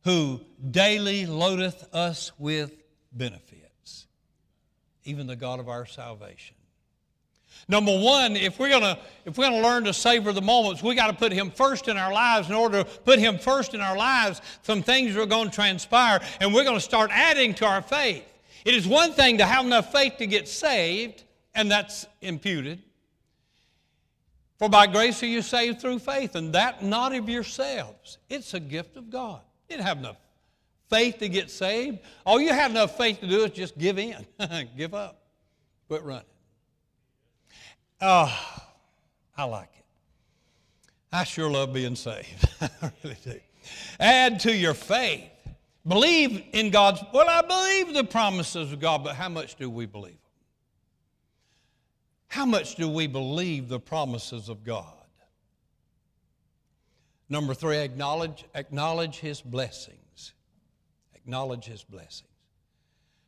who 0.04 0.42
daily 0.72 1.26
loadeth 1.26 1.88
us 1.94 2.32
with 2.38 2.74
benefits, 3.14 4.08
even 5.06 5.28
the 5.28 5.36
God 5.36 5.60
of 5.60 5.70
our 5.70 5.86
salvation. 5.86 6.56
Number 7.68 7.98
one, 7.98 8.36
if 8.36 8.60
we're 8.60 8.70
gonna 8.70 9.00
if 9.26 9.38
we're 9.38 9.46
gonna 9.46 9.64
learn 9.64 9.86
to 9.86 9.94
savor 9.94 10.34
the 10.34 10.42
moments, 10.42 10.84
we 10.84 10.96
got 10.96 11.08
to 11.08 11.14
put 11.14 11.32
Him 11.32 11.50
first 11.50 11.88
in 11.88 11.98
our 11.98 12.12
lives. 12.12 12.50
In 12.50 12.56
order 12.56 12.84
to 12.84 12.90
put 12.90 13.20
Him 13.20 13.38
first 13.38 13.74
in 13.74 13.82
our 13.82 13.98
lives, 13.98 14.42
some 14.64 14.84
things 14.84 15.16
are 15.16 15.26
going 15.26 15.50
to 15.50 15.56
transpire, 15.56 16.20
and 16.42 16.54
we're 16.54 16.64
going 16.64 16.76
to 16.78 16.82
start 16.82 17.10
adding 17.14 17.54
to 17.56 17.66
our 17.66 17.82
faith. 17.82 18.26
It 18.66 18.74
is 18.74 18.88
one 18.88 19.14
thing 19.14 19.38
to 19.38 19.46
have 19.46 19.66
enough 19.66 19.92
faith 19.92 20.18
to 20.18 20.28
get 20.28 20.48
saved, 20.48 21.24
and 21.56 21.72
that's 21.72 22.06
imputed. 22.22 22.82
For 24.58 24.70
by 24.70 24.88
grace 24.88 25.22
are 25.24 25.28
you 25.28 25.42
saved 25.42 25.82
through 25.82 26.00
faith, 26.00 26.36
and 26.36 26.54
that 26.54 26.84
not 26.84 27.14
of 27.14 27.28
yourselves. 27.28 28.18
It's 28.30 28.54
a 28.54 28.60
gift 28.60 28.98
of 28.98 29.10
God. 29.10 29.42
You 29.70 29.78
didn't 29.78 29.88
have 29.88 29.98
enough 29.98 30.18
faith 30.90 31.18
to 31.20 31.30
get 31.30 31.50
saved. 31.50 32.00
All 32.26 32.40
you 32.40 32.54
have 32.54 32.72
enough 32.72 32.98
faith 32.98 33.20
to 33.22 33.28
do 33.28 33.44
is 33.44 33.52
just 33.52 33.78
give 33.78 33.98
in, 33.98 34.26
give 34.78 34.94
up, 34.94 35.22
quit 35.88 36.04
running. 36.04 36.26
Oh, 38.06 38.60
I 39.38 39.46
like 39.46 39.70
it. 39.78 39.86
I 41.10 41.24
sure 41.24 41.50
love 41.50 41.72
being 41.72 41.96
saved. 41.96 42.50
I 42.62 42.92
really 43.02 43.16
do. 43.24 43.40
Add 43.98 44.42
to 44.42 44.54
your 44.54 44.74
faith. 44.74 45.30
Believe 45.88 46.44
in 46.52 46.70
God's, 46.70 47.02
well, 47.14 47.30
I 47.30 47.42
believe 47.42 47.94
the 47.94 48.04
promises 48.04 48.74
of 48.74 48.82
God, 48.82 49.06
but 49.06 49.16
how 49.16 49.30
much 49.30 49.56
do 49.56 49.70
we 49.70 49.86
believe 49.86 50.12
them? 50.12 50.20
How 52.28 52.46
much 52.46 52.76
do 52.76 52.90
we 52.90 53.08
believe 53.08 53.70
the 53.70 53.80
promises 53.80 54.50
of 54.50 54.66
God? 54.66 54.94
Number 57.30 57.54
three, 57.54 57.78
acknowledge, 57.78 58.44
acknowledge 58.54 59.20
His 59.20 59.40
blessings. 59.40 60.34
Acknowledge 61.16 61.64
His 61.64 61.86
blessings. 61.86 62.30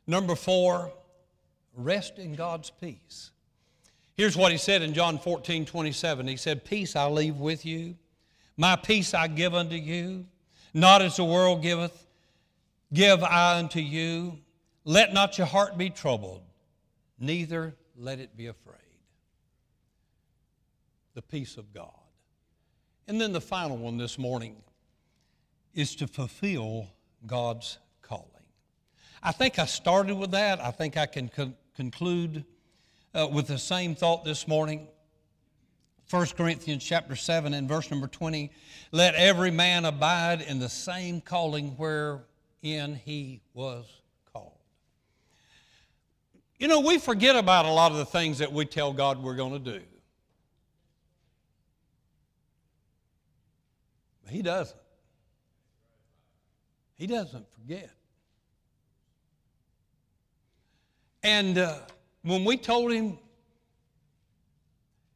Number 0.06 0.34
four, 0.34 0.92
rest 1.74 2.18
in 2.18 2.34
God's 2.34 2.70
peace. 2.70 3.30
Here's 4.16 4.36
what 4.36 4.50
he 4.50 4.58
said 4.58 4.80
in 4.80 4.94
John 4.94 5.18
14, 5.18 5.66
27. 5.66 6.26
He 6.26 6.36
said, 6.36 6.64
Peace 6.64 6.96
I 6.96 7.06
leave 7.06 7.36
with 7.36 7.66
you, 7.66 7.96
my 8.56 8.74
peace 8.74 9.12
I 9.12 9.28
give 9.28 9.54
unto 9.54 9.76
you, 9.76 10.26
not 10.72 11.02
as 11.02 11.16
the 11.16 11.24
world 11.24 11.62
giveth, 11.62 12.06
give 12.92 13.22
I 13.22 13.58
unto 13.58 13.80
you. 13.80 14.38
Let 14.84 15.12
not 15.12 15.36
your 15.36 15.46
heart 15.46 15.76
be 15.76 15.90
troubled, 15.90 16.42
neither 17.18 17.74
let 17.96 18.20
it 18.20 18.36
be 18.36 18.46
afraid. 18.46 18.76
The 21.14 21.22
peace 21.22 21.56
of 21.56 21.74
God. 21.74 21.90
And 23.08 23.20
then 23.20 23.32
the 23.32 23.40
final 23.40 23.76
one 23.76 23.98
this 23.98 24.18
morning 24.18 24.56
is 25.74 25.94
to 25.96 26.06
fulfill 26.06 26.88
God's 27.26 27.78
calling. 28.00 28.30
I 29.22 29.32
think 29.32 29.58
I 29.58 29.66
started 29.66 30.16
with 30.16 30.30
that. 30.30 30.60
I 30.60 30.70
think 30.70 30.96
I 30.96 31.06
can 31.06 31.28
con- 31.28 31.56
conclude 31.74 32.44
uh, 33.16 33.26
with 33.26 33.46
the 33.46 33.58
same 33.58 33.94
thought 33.94 34.24
this 34.24 34.46
morning. 34.46 34.86
1 36.10 36.26
Corinthians 36.36 36.84
chapter 36.84 37.16
7 37.16 37.54
and 37.54 37.68
verse 37.68 37.90
number 37.90 38.06
20. 38.06 38.52
Let 38.92 39.14
every 39.14 39.50
man 39.50 39.84
abide 39.84 40.42
in 40.42 40.58
the 40.58 40.68
same 40.68 41.20
calling 41.20 41.70
wherein 41.76 43.00
he 43.04 43.40
was 43.54 43.86
called. 44.32 44.58
You 46.58 46.68
know, 46.68 46.80
we 46.80 46.98
forget 46.98 47.34
about 47.34 47.64
a 47.64 47.70
lot 47.70 47.90
of 47.90 47.98
the 47.98 48.04
things 48.04 48.38
that 48.38 48.52
we 48.52 48.66
tell 48.66 48.92
God 48.92 49.22
we're 49.22 49.34
going 49.34 49.64
to 49.64 49.72
do. 49.78 49.82
He 54.28 54.42
doesn't. 54.42 54.78
He 56.96 57.06
doesn't 57.06 57.46
forget. 57.52 57.90
And 61.22 61.58
uh, 61.58 61.78
when 62.26 62.44
we 62.44 62.56
told 62.56 62.92
him 62.92 63.18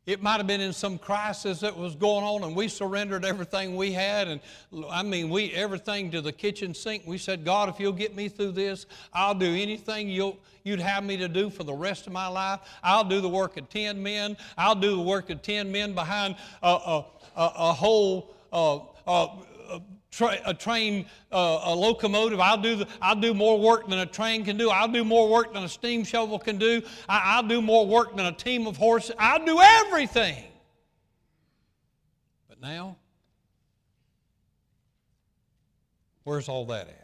it 0.06 0.22
might 0.22 0.38
have 0.38 0.46
been 0.46 0.60
in 0.60 0.72
some 0.72 0.98
crisis 0.98 1.60
that 1.60 1.76
was 1.76 1.94
going 1.94 2.24
on, 2.24 2.42
and 2.42 2.56
we 2.56 2.68
surrendered 2.68 3.24
everything 3.24 3.76
we 3.76 3.92
had. 3.92 4.28
And 4.28 4.40
I 4.88 5.02
mean, 5.02 5.28
we 5.28 5.52
everything 5.52 6.10
to 6.12 6.20
the 6.20 6.32
kitchen 6.32 6.74
sink. 6.74 7.02
We 7.06 7.18
said, 7.18 7.44
God, 7.44 7.68
if 7.68 7.78
you'll 7.78 7.92
get 7.92 8.16
me 8.16 8.28
through 8.28 8.52
this, 8.52 8.86
I'll 9.12 9.34
do 9.34 9.54
anything 9.54 10.08
you'll, 10.08 10.38
you'd 10.64 10.80
have 10.80 11.04
me 11.04 11.16
to 11.18 11.28
do 11.28 11.50
for 11.50 11.64
the 11.64 11.74
rest 11.74 12.06
of 12.06 12.12
my 12.12 12.26
life. 12.26 12.60
I'll 12.82 13.04
do 13.04 13.20
the 13.20 13.28
work 13.28 13.56
of 13.56 13.68
10 13.68 14.02
men. 14.02 14.36
I'll 14.56 14.74
do 14.74 14.96
the 14.96 15.02
work 15.02 15.30
of 15.30 15.42
10 15.42 15.70
men 15.70 15.94
behind 15.94 16.36
a, 16.62 16.68
a, 16.68 17.06
a, 17.36 17.52
a 17.56 17.72
whole 17.72 18.34
uh, 18.52 18.78
uh, 19.06 19.38
tra- 20.10 20.40
a 20.44 20.54
train, 20.54 21.06
uh, 21.32 21.60
a 21.64 21.74
locomotive. 21.74 22.40
I'll 22.40 22.60
do, 22.60 22.76
the, 22.76 22.88
I'll 23.00 23.20
do 23.20 23.34
more 23.34 23.58
work 23.58 23.88
than 23.88 23.98
a 23.98 24.06
train 24.06 24.44
can 24.44 24.56
do. 24.56 24.70
I'll 24.70 24.88
do 24.88 25.04
more 25.04 25.28
work 25.28 25.54
than 25.54 25.62
a 25.62 25.68
steam 25.68 26.04
shovel 26.04 26.38
can 26.38 26.58
do. 26.58 26.82
I, 27.08 27.36
I'll 27.36 27.46
do 27.46 27.62
more 27.62 27.86
work 27.86 28.16
than 28.16 28.26
a 28.26 28.32
team 28.32 28.66
of 28.66 28.76
horses. 28.76 29.14
I'll 29.18 29.44
do 29.44 29.60
everything. 29.60 30.44
But 32.48 32.60
now, 32.60 32.96
where's 36.24 36.48
all 36.48 36.66
that 36.66 36.88
at? 36.88 36.96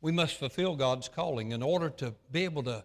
We 0.00 0.12
must 0.12 0.36
fulfill 0.36 0.76
God's 0.76 1.08
calling 1.08 1.50
in 1.50 1.62
order 1.62 1.90
to 1.90 2.14
be 2.30 2.44
able 2.44 2.62
to 2.64 2.84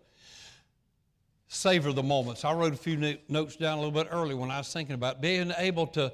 savor 1.50 1.92
the 1.92 2.02
moments. 2.02 2.46
I 2.46 2.54
wrote 2.54 2.74
a 2.74 2.78
few 2.78 3.18
notes 3.28 3.58
down 3.58 3.78
a 3.78 3.82
little 3.82 3.92
bit 3.92 4.08
early 4.10 4.34
when 4.34 4.50
I 4.50 4.58
was 4.58 4.72
thinking 4.72 4.96
about 4.96 5.22
being 5.22 5.52
able 5.58 5.86
to 5.88 6.12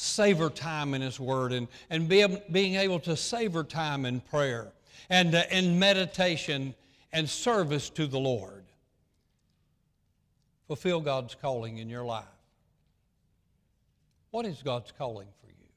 savor 0.00 0.48
time 0.48 0.94
in 0.94 1.02
His 1.02 1.20
Word 1.20 1.52
and, 1.52 1.68
and 1.90 2.08
be, 2.08 2.24
being 2.50 2.76
able 2.76 3.00
to 3.00 3.16
savor 3.16 3.62
time 3.62 4.06
in 4.06 4.20
prayer 4.20 4.72
and 5.10 5.34
uh, 5.34 5.42
in 5.50 5.78
meditation 5.78 6.74
and 7.12 7.28
service 7.28 7.90
to 7.90 8.06
the 8.06 8.18
Lord. 8.18 8.64
Fulfill 10.66 11.00
God's 11.00 11.34
calling 11.34 11.78
in 11.78 11.90
your 11.90 12.04
life. 12.04 12.24
What 14.30 14.46
is 14.46 14.62
God's 14.62 14.92
calling 14.96 15.26
for 15.40 15.48
you? 15.48 15.68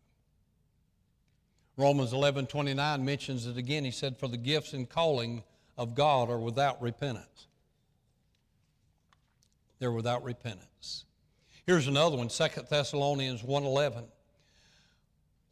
Romans 1.76 2.14
11 2.14 2.48
29 2.48 3.04
mentions 3.04 3.46
it 3.46 3.58
again. 3.58 3.84
He 3.84 3.92
said, 3.92 4.18
For 4.18 4.30
the 4.30 4.38
gifts 4.38 4.72
and 4.74 4.88
calling 4.88 5.44
of 5.78 5.96
God 5.96 6.30
are 6.30 6.40
without 6.40 6.82
repentance. 6.82 7.48
They're 9.80 9.92
without 9.92 10.24
repentance. 10.24 11.04
Here's 11.66 11.88
another 11.88 12.18
one, 12.18 12.28
2 12.28 12.48
Thessalonians 12.70 13.42
1.11. 13.42 14.04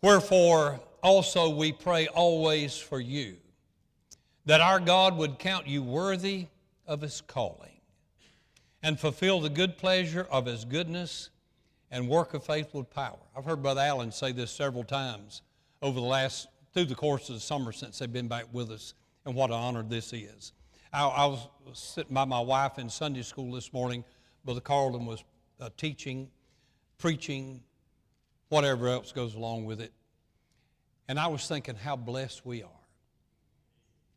Wherefore 0.02 0.80
also 1.04 1.50
we 1.50 1.72
pray 1.72 2.08
always 2.08 2.78
for 2.78 3.00
you, 3.00 3.38
that 4.46 4.62
our 4.62 4.80
God 4.80 5.16
would 5.18 5.38
count 5.38 5.68
you 5.68 5.84
worthy 5.84 6.48
of 6.88 7.02
his 7.02 7.22
calling, 7.22 7.80
and 8.82 9.00
fulfill 9.00 9.42
the 9.42 9.50
good 9.50 9.78
pleasure 9.78 10.28
of 10.32 10.48
his 10.48 10.66
goodness 10.66 11.30
and 11.92 12.08
work 12.08 12.34
of 12.34 12.44
faith 12.44 12.74
with 12.74 12.90
power. 12.90 13.20
I've 13.36 13.46
heard 13.46 13.62
Brother 13.62 13.82
Allen 13.82 14.12
say 14.12 14.32
this 14.32 14.52
several 14.52 14.84
times 14.84 15.44
over 15.82 16.00
the 16.00 16.06
last, 16.06 16.48
through 16.74 16.86
the 16.86 16.96
course 16.96 17.30
of 17.30 17.36
the 17.36 17.42
summer 17.42 17.72
since 17.72 18.00
they've 18.00 18.12
been 18.12 18.28
back 18.28 18.46
with 18.52 18.72
us, 18.72 18.94
and 19.26 19.36
what 19.36 19.52
an 19.52 19.58
honor 19.58 19.84
this 19.84 20.14
is. 20.14 20.54
I, 20.92 21.06
I 21.06 21.26
was 21.26 21.48
sitting 21.74 22.14
by 22.14 22.26
my 22.26 22.40
wife 22.40 22.80
in 22.80 22.90
Sunday 22.90 23.22
school 23.22 23.52
this 23.52 23.72
morning. 23.72 24.04
Brother 24.46 24.62
Carlton 24.62 25.06
was 25.06 25.24
uh, 25.60 25.70
teaching, 25.78 26.30
preaching, 26.98 27.62
whatever 28.52 28.90
else 28.90 29.14
goes 29.14 29.34
along 29.34 29.64
with 29.64 29.80
it. 29.80 29.94
And 31.08 31.18
I 31.18 31.28
was 31.28 31.48
thinking 31.48 31.76
how 31.76 31.96
blessed 31.96 32.46
we 32.46 32.64
are. 32.64 32.70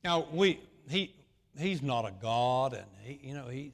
Now, 0.02 0.26
we, 0.32 0.58
he, 0.88 1.14
he's 1.56 1.82
not 1.82 2.04
a 2.04 2.12
God, 2.20 2.72
and 2.72 2.84
he, 3.04 3.28
you 3.28 3.32
know, 3.32 3.46
he, 3.46 3.72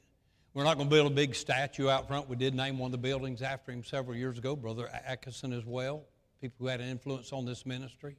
we're 0.53 0.63
not 0.63 0.77
going 0.77 0.87
to 0.87 0.95
build 0.95 1.11
a 1.11 1.15
big 1.15 1.33
statue 1.33 1.89
out 1.89 2.07
front. 2.07 2.29
We 2.29 2.35
did 2.35 2.53
name 2.53 2.77
one 2.77 2.89
of 2.89 2.91
the 2.91 2.99
buildings 2.99 3.41
after 3.41 3.71
him 3.71 3.83
several 3.83 4.15
years 4.15 4.37
ago, 4.37 4.55
Brother 4.55 4.87
Atkinson 5.03 5.51
as 5.51 5.65
well, 5.65 6.03
people 6.39 6.57
who 6.59 6.67
had 6.67 6.79
an 6.79 6.89
influence 6.89 7.33
on 7.33 7.43
this 7.43 7.65
ministry. 7.65 8.15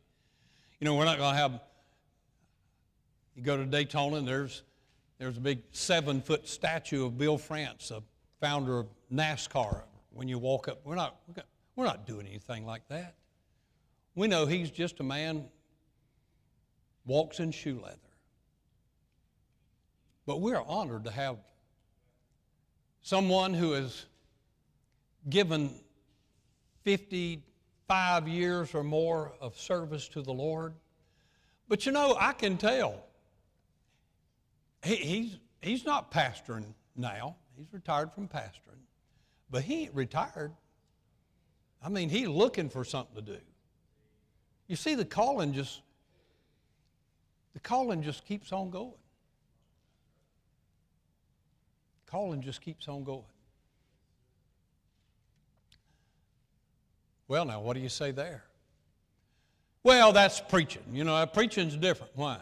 You 0.81 0.87
know, 0.87 0.97
we're 0.97 1.05
not 1.05 1.19
going 1.19 1.35
to 1.35 1.41
have, 1.41 1.61
you 3.37 3.45
go 3.45 3.57
to 3.57 3.65
Daytona 3.65 4.17
and 4.17 4.27
there's, 4.27 4.65
there's 5.19 5.37
a 5.37 5.41
big 5.41 5.63
seven 5.71 6.21
foot 6.21 6.49
statue 6.49 7.07
of 7.07 7.17
Bill 7.17 7.39
France, 7.39 7.93
a 7.93 8.03
founder 8.41 8.81
of 8.81 8.89
NASCAR. 9.13 9.83
When 10.11 10.27
you 10.27 10.41
walk 10.41 10.67
up, 10.67 10.81
we're 10.85 10.97
not, 10.97 11.21
we're 11.29 11.35
not 11.37 11.47
doing 12.07 12.27
anything 12.27 12.67
like 12.67 12.87
that. 12.89 13.15
We 14.15 14.29
know 14.29 14.47
he's 14.47 14.71
just 14.71 15.01
a 15.01 15.03
man 15.03 15.47
walks 17.07 17.41
in 17.41 17.51
shoe 17.51 17.81
leather. 17.83 17.99
But 20.27 20.41
we're 20.41 20.61
honored 20.61 21.05
to 21.05 21.11
have 21.11 21.39
someone 23.03 23.55
who 23.55 23.73
has 23.73 24.07
given 25.29 25.71
55 26.85 28.29
years 28.29 28.75
or 28.75 28.85
more 28.85 29.33
of 29.41 29.59
service 29.59 30.09
to 30.09 30.23
the 30.23 30.33
Lord. 30.33 30.75
But 31.69 31.87
you 31.87 31.93
know, 31.93 32.17
I 32.19 32.33
can 32.33 32.57
tell 32.57 33.03
he, 34.85 34.97
he's, 34.97 35.39
he's 35.61 35.85
not 35.85 36.13
pastoring 36.13 36.75
now, 36.97 37.37
he's 37.57 37.73
retired 37.73 38.13
from 38.13 38.29
pastoring. 38.29 38.81
But 39.51 39.63
he 39.63 39.83
ain't 39.83 39.95
retired. 39.95 40.53
I 41.85 41.89
mean, 41.89 42.09
he's 42.09 42.29
looking 42.29 42.69
for 42.69 42.85
something 42.85 43.17
to 43.17 43.33
do. 43.33 43.39
You 44.69 44.77
see, 44.77 44.95
the 44.95 45.05
calling 45.05 45.53
just 45.53 45.83
the 47.55 47.61
calling 47.61 48.03
just 48.03 48.25
keeps 48.25 48.53
on 48.53 48.71
going. 48.71 48.93
Calling 52.07 52.43
just 52.43 52.61
keeps 52.61 52.89
on 52.89 53.05
going. 53.05 53.25
Well, 57.29 57.45
now, 57.45 57.61
what 57.61 57.75
do 57.75 57.81
you 57.81 57.89
say 57.89 58.11
there? 58.11 58.45
Well, 59.83 60.13
that's 60.13 60.41
preaching. 60.41 60.83
You 60.93 61.05
know, 61.05 61.25
preaching's 61.27 61.77
different. 61.77 62.13
Why? 62.15 62.39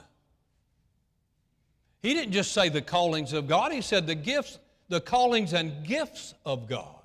He 2.03 2.14
didn't 2.14 2.33
just 2.33 2.53
say 2.53 2.68
the 2.68 2.83
callings 2.83 3.33
of 3.33 3.46
God, 3.46 3.72
he 3.72 3.81
said 3.81 4.07
the 4.07 4.14
gifts, 4.14 4.59
the 4.88 5.00
callings 5.00 5.53
and 5.53 5.85
gifts 5.87 6.35
of 6.44 6.66
God. 6.68 7.00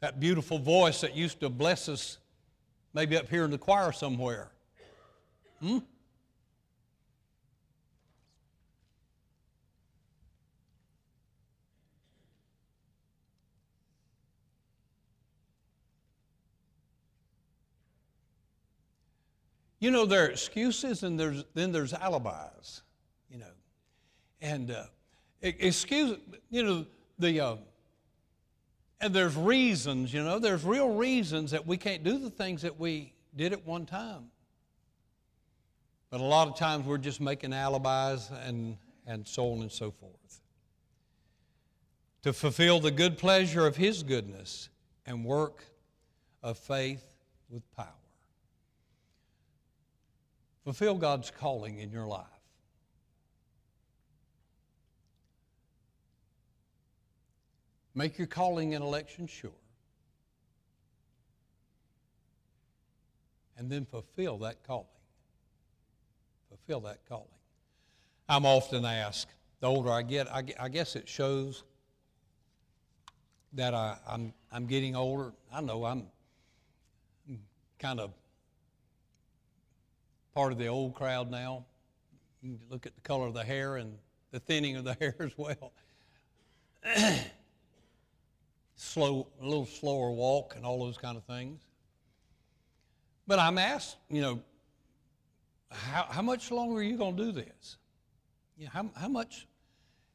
That 0.00 0.18
beautiful 0.18 0.58
voice 0.58 1.02
that 1.02 1.14
used 1.14 1.40
to 1.40 1.48
bless 1.48 1.88
us, 1.88 2.18
maybe 2.94 3.16
up 3.16 3.28
here 3.28 3.44
in 3.44 3.50
the 3.50 3.58
choir 3.58 3.92
somewhere. 3.92 4.50
Hmm? 5.60 5.78
You 19.80 19.90
know, 19.90 20.04
there 20.04 20.24
are 20.24 20.28
excuses 20.28 21.02
and 21.02 21.18
there's, 21.18 21.44
then 21.54 21.72
there's 21.72 21.94
alibis, 21.94 22.82
you 23.30 23.38
know. 23.38 23.46
And 24.42 24.70
uh, 24.70 24.84
excuse, 25.42 26.18
you 26.50 26.62
know, 26.62 26.86
the, 27.18 27.40
uh, 27.40 27.56
and 29.00 29.14
there's 29.14 29.36
reasons, 29.36 30.12
you 30.12 30.22
know, 30.22 30.38
there's 30.38 30.64
real 30.64 30.94
reasons 30.94 31.52
that 31.52 31.66
we 31.66 31.76
can't 31.76 32.04
do 32.04 32.18
the 32.18 32.30
things 32.30 32.62
that 32.62 32.78
we 32.78 33.14
did 33.34 33.52
at 33.52 33.66
one 33.66 33.86
time. 33.86 34.30
But 36.10 36.20
a 36.20 36.24
lot 36.24 36.48
of 36.48 36.56
times 36.56 36.86
we're 36.86 36.98
just 36.98 37.20
making 37.20 37.52
alibis 37.52 38.30
and, 38.44 38.76
and 39.06 39.26
so 39.26 39.52
on 39.52 39.60
and 39.60 39.72
so 39.72 39.90
forth. 39.90 40.40
To 42.24 42.32
fulfill 42.32 42.80
the 42.80 42.90
good 42.90 43.16
pleasure 43.16 43.66
of 43.66 43.76
His 43.76 44.02
goodness 44.02 44.68
and 45.06 45.24
work 45.24 45.64
of 46.42 46.58
faith 46.58 47.04
with 47.48 47.62
power. 47.74 47.86
Fulfill 50.64 50.96
God's 50.96 51.30
calling 51.30 51.78
in 51.78 51.90
your 51.90 52.06
life. 52.06 52.26
Make 57.94 58.18
your 58.18 58.26
calling 58.26 58.74
and 58.74 58.84
election 58.84 59.26
sure. 59.26 59.50
And 63.56 63.70
then 63.70 63.84
fulfill 63.84 64.38
that 64.38 64.64
calling. 64.66 64.86
Fulfill 66.48 66.80
that 66.80 67.00
calling. 67.08 67.26
I'm 68.28 68.46
often 68.46 68.84
asked, 68.84 69.34
the 69.60 69.66
older 69.66 69.90
I 69.90 70.02
get, 70.02 70.32
I, 70.32 70.68
guess 70.68 70.96
it 70.96 71.08
shows 71.08 71.64
that 73.52 73.74
I, 73.74 73.98
I'm, 74.08 74.32
I'm 74.52 74.66
getting 74.66 74.94
older. 74.94 75.32
I 75.52 75.60
know 75.60 75.84
I'm 75.84 76.06
kind 77.78 77.98
of 77.98 78.12
part 80.34 80.52
of 80.52 80.58
the 80.58 80.68
old 80.68 80.94
crowd 80.94 81.30
now. 81.30 81.64
You 82.42 82.58
look 82.70 82.86
at 82.86 82.94
the 82.94 83.00
color 83.00 83.26
of 83.26 83.34
the 83.34 83.44
hair 83.44 83.76
and 83.76 83.98
the 84.30 84.38
thinning 84.40 84.76
of 84.76 84.84
the 84.84 84.94
hair 85.00 85.16
as 85.18 85.32
well. 85.36 85.72
Slow, 88.82 89.26
a 89.40 89.44
little 89.44 89.66
slower 89.66 90.10
walk 90.10 90.54
and 90.56 90.64
all 90.64 90.82
those 90.82 90.96
kind 90.96 91.18
of 91.18 91.24
things. 91.24 91.60
But 93.26 93.38
I'm 93.38 93.58
asked, 93.58 93.98
you 94.08 94.22
know, 94.22 94.40
how, 95.70 96.06
how 96.08 96.22
much 96.22 96.50
longer 96.50 96.80
are 96.80 96.82
you 96.82 96.96
going 96.96 97.14
to 97.14 97.24
do 97.26 97.32
this? 97.32 97.76
You 98.56 98.64
know, 98.64 98.70
how, 98.72 98.90
how 98.96 99.08
much? 99.08 99.46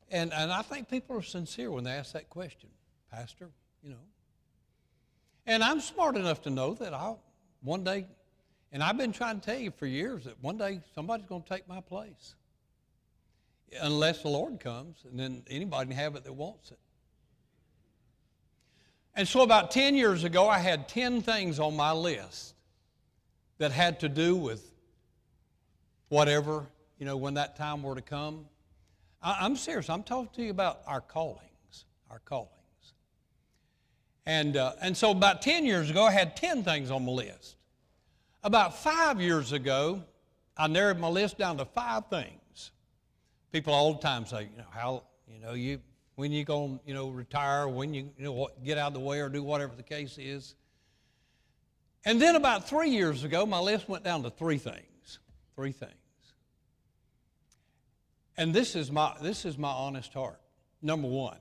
And, 0.09 0.33
and 0.33 0.51
I 0.51 0.63
think 0.63 0.89
people 0.89 1.15
are 1.15 1.21
sincere 1.21 1.69
when 1.69 1.83
they 1.83 1.91
ask 1.91 2.13
that 2.13 2.29
question, 2.29 2.69
Pastor, 3.11 3.51
you 3.83 3.91
know. 3.91 4.05
And 5.45 5.63
I'm 5.63 5.79
smart 5.79 6.17
enough 6.17 6.41
to 6.41 6.49
know 6.49 6.73
that 6.73 6.91
I'll 6.91 7.21
one 7.61 7.83
day 7.83 8.07
and 8.71 8.81
I've 8.81 8.97
been 8.97 9.11
trying 9.11 9.39
to 9.39 9.45
tell 9.45 9.59
you 9.59 9.71
for 9.71 9.85
years 9.85 10.23
that 10.23 10.41
one 10.41 10.57
day 10.57 10.81
somebody's 10.95 11.27
going 11.27 11.43
to 11.43 11.49
take 11.49 11.67
my 11.67 11.81
place. 11.81 12.33
Unless 13.79 14.23
the 14.23 14.29
Lord 14.29 14.59
comes, 14.59 14.97
and 15.07 15.19
then 15.19 15.43
anybody 15.49 15.89
can 15.89 15.97
have 15.97 16.15
it 16.15 16.23
that 16.23 16.33
wants 16.33 16.71
it. 16.71 16.79
And 19.15 19.27
so, 19.27 19.41
about 19.41 19.71
10 19.71 19.95
years 19.95 20.25
ago, 20.25 20.49
I 20.49 20.59
had 20.59 20.89
10 20.89 21.21
things 21.21 21.59
on 21.59 21.75
my 21.75 21.93
list 21.93 22.53
that 23.59 23.71
had 23.71 24.01
to 24.01 24.09
do 24.09 24.35
with 24.35 24.69
whatever, 26.09 26.65
you 26.99 27.05
know, 27.05 27.15
when 27.15 27.35
that 27.35 27.55
time 27.55 27.81
were 27.81 27.95
to 27.95 28.01
come. 28.01 28.45
I, 29.21 29.45
am 29.45 29.55
serious. 29.55 29.89
I'm 29.89 30.03
talking 30.03 30.29
to 30.35 30.43
you 30.43 30.51
about 30.51 30.81
our 30.85 30.99
callings, 30.99 31.85
our 32.11 32.19
callings. 32.19 32.49
And, 34.25 34.57
uh, 34.57 34.73
and 34.81 34.97
so, 34.97 35.11
about 35.11 35.41
10 35.41 35.65
years 35.65 35.89
ago, 35.89 36.03
I 36.03 36.11
had 36.11 36.35
10 36.35 36.63
things 36.63 36.91
on 36.91 37.05
my 37.05 37.11
list. 37.13 37.55
About 38.43 38.77
five 38.77 39.21
years 39.21 39.53
ago, 39.53 40.03
I 40.57 40.67
narrowed 40.67 40.99
my 40.99 41.07
list 41.07 41.37
down 41.37 41.57
to 41.57 41.65
five 41.65 42.07
things. 42.07 42.71
People 43.53 43.73
all 43.73 43.93
the 43.93 44.01
time 44.01 44.25
say, 44.25 44.49
you 44.51 44.57
know, 44.57 44.65
how, 44.71 45.03
you 45.33 45.39
know, 45.39 45.53
you, 45.53 45.79
when 46.15 46.31
you're 46.31 46.45
going 46.45 46.79
to, 46.79 46.87
you 46.87 46.93
know, 46.93 47.09
retire, 47.09 47.67
when 47.67 47.93
you, 47.93 48.09
you 48.17 48.25
know, 48.25 48.49
get 48.63 48.77
out 48.77 48.87
of 48.87 48.93
the 48.93 48.99
way 48.99 49.19
or 49.19 49.29
do 49.29 49.43
whatever 49.43 49.75
the 49.75 49.83
case 49.83 50.17
is. 50.17 50.55
And 52.05 52.21
then 52.21 52.35
about 52.35 52.67
three 52.67 52.89
years 52.89 53.23
ago, 53.23 53.45
my 53.45 53.59
list 53.59 53.89
went 53.89 54.03
down 54.03 54.23
to 54.23 54.29
three 54.29 54.57
things. 54.57 55.19
Three 55.55 55.71
things. 55.71 55.91
And 58.37 58.53
this 58.53 58.75
is 58.75 58.91
my, 58.91 59.15
this 59.21 59.45
is 59.45 59.57
my 59.57 59.71
honest 59.71 60.13
heart. 60.13 60.39
Number 60.81 61.07
one, 61.07 61.37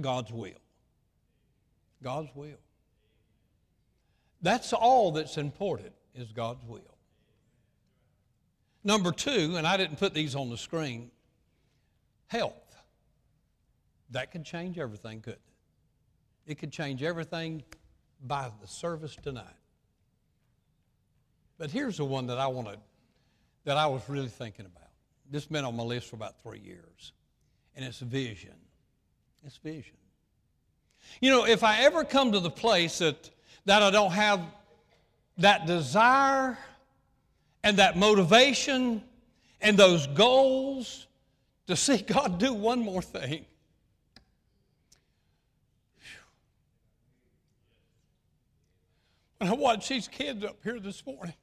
God's 0.00 0.32
will. 0.32 0.50
God's 2.02 2.30
will. 2.34 2.58
That's 4.42 4.72
all 4.72 5.12
that's 5.12 5.38
important 5.38 5.92
is 6.14 6.32
God's 6.32 6.64
will. 6.66 6.80
Number 8.84 9.10
two, 9.10 9.56
and 9.56 9.66
I 9.66 9.76
didn't 9.76 9.98
put 9.98 10.14
these 10.14 10.36
on 10.36 10.48
the 10.50 10.56
screen, 10.56 11.10
health. 12.28 12.65
That 14.10 14.30
could 14.30 14.44
change 14.44 14.78
everything, 14.78 15.20
couldn't 15.20 15.40
it? 16.46 16.52
It 16.52 16.58
could 16.58 16.72
change 16.72 17.02
everything 17.02 17.64
by 18.24 18.50
the 18.60 18.68
service 18.68 19.16
tonight. 19.16 19.44
But 21.58 21.70
here's 21.70 21.96
the 21.96 22.04
one 22.04 22.26
that 22.28 22.38
I 22.38 22.46
wanted, 22.46 22.78
that 23.64 23.76
I 23.76 23.86
was 23.86 24.02
really 24.08 24.28
thinking 24.28 24.66
about. 24.66 24.88
This 25.30 25.44
has 25.44 25.50
been 25.50 25.64
on 25.64 25.76
my 25.76 25.82
list 25.82 26.08
for 26.08 26.16
about 26.16 26.40
three 26.42 26.60
years, 26.60 27.12
and 27.74 27.84
it's 27.84 27.98
vision. 27.98 28.54
It's 29.44 29.56
vision. 29.56 29.96
You 31.20 31.30
know, 31.30 31.46
if 31.46 31.64
I 31.64 31.80
ever 31.80 32.04
come 32.04 32.32
to 32.32 32.40
the 32.40 32.50
place 32.50 32.98
that 32.98 33.30
that 33.66 33.82
I 33.82 33.90
don't 33.90 34.12
have 34.12 34.40
that 35.38 35.66
desire 35.66 36.56
and 37.62 37.76
that 37.78 37.96
motivation 37.96 39.02
and 39.60 39.76
those 39.76 40.06
goals 40.06 41.06
to 41.66 41.76
see 41.76 41.98
God 42.06 42.38
do 42.38 42.54
one 42.54 42.80
more 42.80 43.02
thing. 43.02 43.44
When 49.38 49.50
I 49.50 49.54
watch 49.54 49.88
these 49.88 50.08
kids 50.08 50.44
up 50.44 50.56
here 50.62 50.80
this 50.80 51.04
morning 51.04 51.34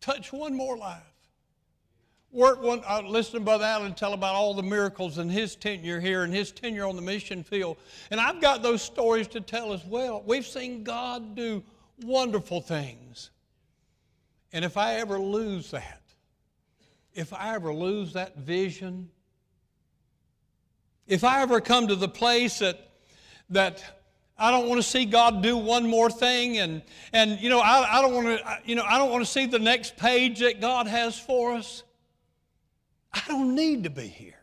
touch 0.00 0.32
one 0.32 0.54
more 0.54 0.76
life, 0.76 1.02
Work 2.30 2.62
one, 2.62 2.80
uh, 2.80 2.82
I 2.88 3.00
listened 3.00 3.40
to 3.40 3.44
Brother 3.44 3.64
Allen 3.64 3.94
tell 3.94 4.12
about 4.12 4.34
all 4.34 4.52
the 4.52 4.62
miracles 4.62 5.16
in 5.16 5.30
his 5.30 5.56
tenure 5.56 5.98
here 5.98 6.24
and 6.24 6.34
his 6.34 6.52
tenure 6.52 6.86
on 6.86 6.94
the 6.94 7.02
mission 7.02 7.42
field. 7.42 7.78
And 8.10 8.20
I've 8.20 8.40
got 8.40 8.62
those 8.62 8.82
stories 8.82 9.28
to 9.28 9.40
tell 9.40 9.72
as 9.72 9.84
well. 9.86 10.22
We've 10.26 10.46
seen 10.46 10.84
God 10.84 11.34
do 11.34 11.62
wonderful 12.02 12.60
things. 12.60 13.30
And 14.52 14.62
if 14.62 14.76
I 14.76 14.96
ever 14.96 15.18
lose 15.18 15.70
that, 15.70 16.02
if 17.14 17.32
I 17.32 17.54
ever 17.54 17.72
lose 17.72 18.12
that 18.12 18.36
vision, 18.36 19.08
if 21.06 21.24
I 21.24 21.40
ever 21.40 21.62
come 21.62 21.88
to 21.88 21.96
the 21.96 22.08
place 22.08 22.58
that, 22.58 22.90
that 23.48 23.97
I 24.38 24.52
don't 24.52 24.68
want 24.68 24.80
to 24.80 24.88
see 24.88 25.04
God 25.04 25.42
do 25.42 25.56
one 25.56 25.88
more 25.88 26.08
thing, 26.08 26.58
and, 26.58 26.82
and 27.12 27.40
you 27.40 27.48
know, 27.50 27.58
I, 27.58 27.98
I 27.98 28.02
don't 28.02 28.14
want 28.14 28.38
to, 28.38 28.58
you 28.64 28.76
know, 28.76 28.84
I 28.84 28.96
don't 28.96 29.10
want 29.10 29.24
to 29.24 29.30
see 29.30 29.46
the 29.46 29.58
next 29.58 29.96
page 29.96 30.38
that 30.40 30.60
God 30.60 30.86
has 30.86 31.18
for 31.18 31.54
us. 31.54 31.82
I 33.12 33.22
don't 33.26 33.54
need 33.56 33.84
to 33.84 33.90
be 33.90 34.06
here. 34.06 34.34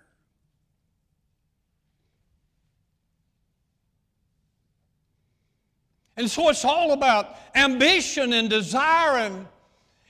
And 6.18 6.30
so 6.30 6.50
it's 6.50 6.64
all 6.64 6.92
about 6.92 7.36
ambition 7.56 8.34
and 8.34 8.50
desire. 8.50 9.18
And, 9.18 9.48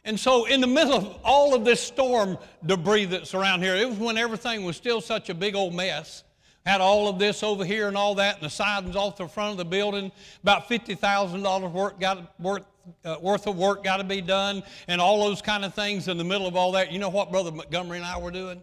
and 0.04 0.20
so, 0.20 0.46
in 0.46 0.62
the 0.62 0.68
middle 0.68 0.94
of 0.94 1.18
all 1.24 1.56
of 1.56 1.66
this 1.66 1.82
storm 1.82 2.38
debris 2.66 3.06
that's 3.06 3.34
around 3.34 3.64
here, 3.64 3.76
it 3.76 3.90
was 3.90 3.98
when 3.98 4.18
everything 4.18 4.64
was 4.64 4.78
still 4.78 5.02
such 5.02 5.30
a 5.30 5.34
big 5.34 5.56
old 5.56 5.74
mess. 5.74 6.24
Had 6.66 6.82
all 6.82 7.08
of 7.08 7.20
this 7.20 7.44
over 7.44 7.64
here 7.64 7.88
and 7.88 7.96
all 7.96 8.16
that, 8.16 8.36
and 8.36 8.44
the 8.44 8.50
sidings 8.50 8.96
off 8.96 9.18
the 9.18 9.28
front 9.28 9.52
of 9.52 9.58
the 9.58 9.66
building. 9.66 10.12
About 10.42 10.68
$50,000 10.68 11.72
worth, 11.72 12.00
got, 12.00 12.40
worth, 12.40 12.64
uh, 13.04 13.18
worth 13.22 13.46
of 13.46 13.56
work 13.56 13.84
got 13.84 13.98
to 13.98 14.04
be 14.04 14.20
done, 14.22 14.64
and 14.88 15.00
all 15.00 15.28
those 15.28 15.42
kind 15.42 15.64
of 15.64 15.76
things 15.76 16.08
in 16.08 16.18
the 16.18 16.24
middle 16.24 16.48
of 16.48 16.56
all 16.56 16.72
that. 16.72 16.92
You 16.92 17.00
know 17.00 17.10
what 17.10 17.32
Brother 17.32 17.52
Montgomery 17.52 17.98
and 17.98 18.06
I 18.06 18.18
were 18.18 18.32
doing? 18.32 18.62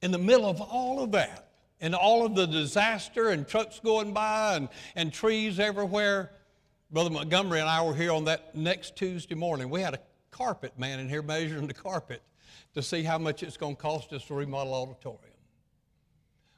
In 0.00 0.10
the 0.10 0.18
middle 0.18 0.48
of 0.48 0.60
all 0.60 1.02
of 1.04 1.12
that, 1.12 1.52
and 1.82 1.94
all 1.94 2.24
of 2.24 2.34
the 2.34 2.46
disaster 2.46 3.30
and 3.30 3.46
trucks 3.46 3.80
going 3.80 4.14
by 4.14 4.54
and, 4.54 4.68
and 4.94 5.12
trees 5.12 5.58
everywhere. 5.58 6.30
Brother 6.90 7.10
Montgomery 7.10 7.60
and 7.60 7.68
I 7.68 7.84
were 7.84 7.94
here 7.94 8.12
on 8.12 8.24
that 8.26 8.54
next 8.54 8.96
Tuesday 8.96 9.34
morning. 9.34 9.68
We 9.68 9.80
had 9.80 9.94
a 9.94 10.00
carpet 10.30 10.78
man 10.78 11.00
in 11.00 11.08
here 11.08 11.22
measuring 11.22 11.66
the 11.66 11.74
carpet 11.74 12.22
to 12.74 12.82
see 12.82 13.02
how 13.02 13.18
much 13.18 13.42
it's 13.42 13.56
going 13.56 13.76
to 13.76 13.82
cost 13.82 14.12
us 14.12 14.24
to 14.26 14.34
remodel 14.34 14.74
auditorium. 14.74 15.31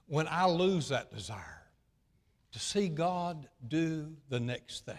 When 0.07 0.29
I 0.29 0.47
lose 0.47 0.89
that 0.89 1.15
desire 1.15 1.63
to 2.53 2.59
see 2.59 2.89
God 2.89 3.49
do 3.67 4.15
the 4.29 4.41
next 4.41 4.85
thing, 4.85 4.99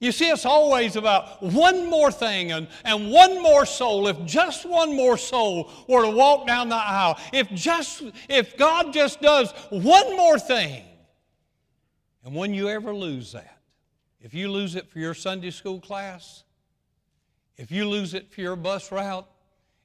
you 0.00 0.12
see, 0.12 0.30
it's 0.30 0.46
always 0.46 0.94
about 0.94 1.42
one 1.42 1.90
more 1.90 2.12
thing 2.12 2.52
and, 2.52 2.68
and 2.84 3.10
one 3.10 3.42
more 3.42 3.66
soul. 3.66 4.06
If 4.06 4.24
just 4.24 4.64
one 4.64 4.94
more 4.94 5.18
soul 5.18 5.72
were 5.88 6.02
to 6.02 6.10
walk 6.10 6.46
down 6.46 6.68
the 6.68 6.76
aisle, 6.76 7.18
if 7.32 7.50
just 7.50 8.04
if 8.28 8.56
God 8.56 8.92
just 8.92 9.20
does 9.20 9.50
one 9.70 10.16
more 10.16 10.38
thing, 10.38 10.84
and 12.24 12.32
when 12.32 12.54
you 12.54 12.68
ever 12.68 12.94
lose 12.94 13.32
that, 13.32 13.58
if 14.20 14.34
you 14.34 14.50
lose 14.52 14.76
it 14.76 14.88
for 14.88 15.00
your 15.00 15.14
Sunday 15.14 15.50
school 15.50 15.80
class, 15.80 16.44
if 17.56 17.72
you 17.72 17.88
lose 17.88 18.14
it 18.14 18.30
for 18.30 18.40
your 18.40 18.54
bus 18.54 18.92
route, 18.92 19.28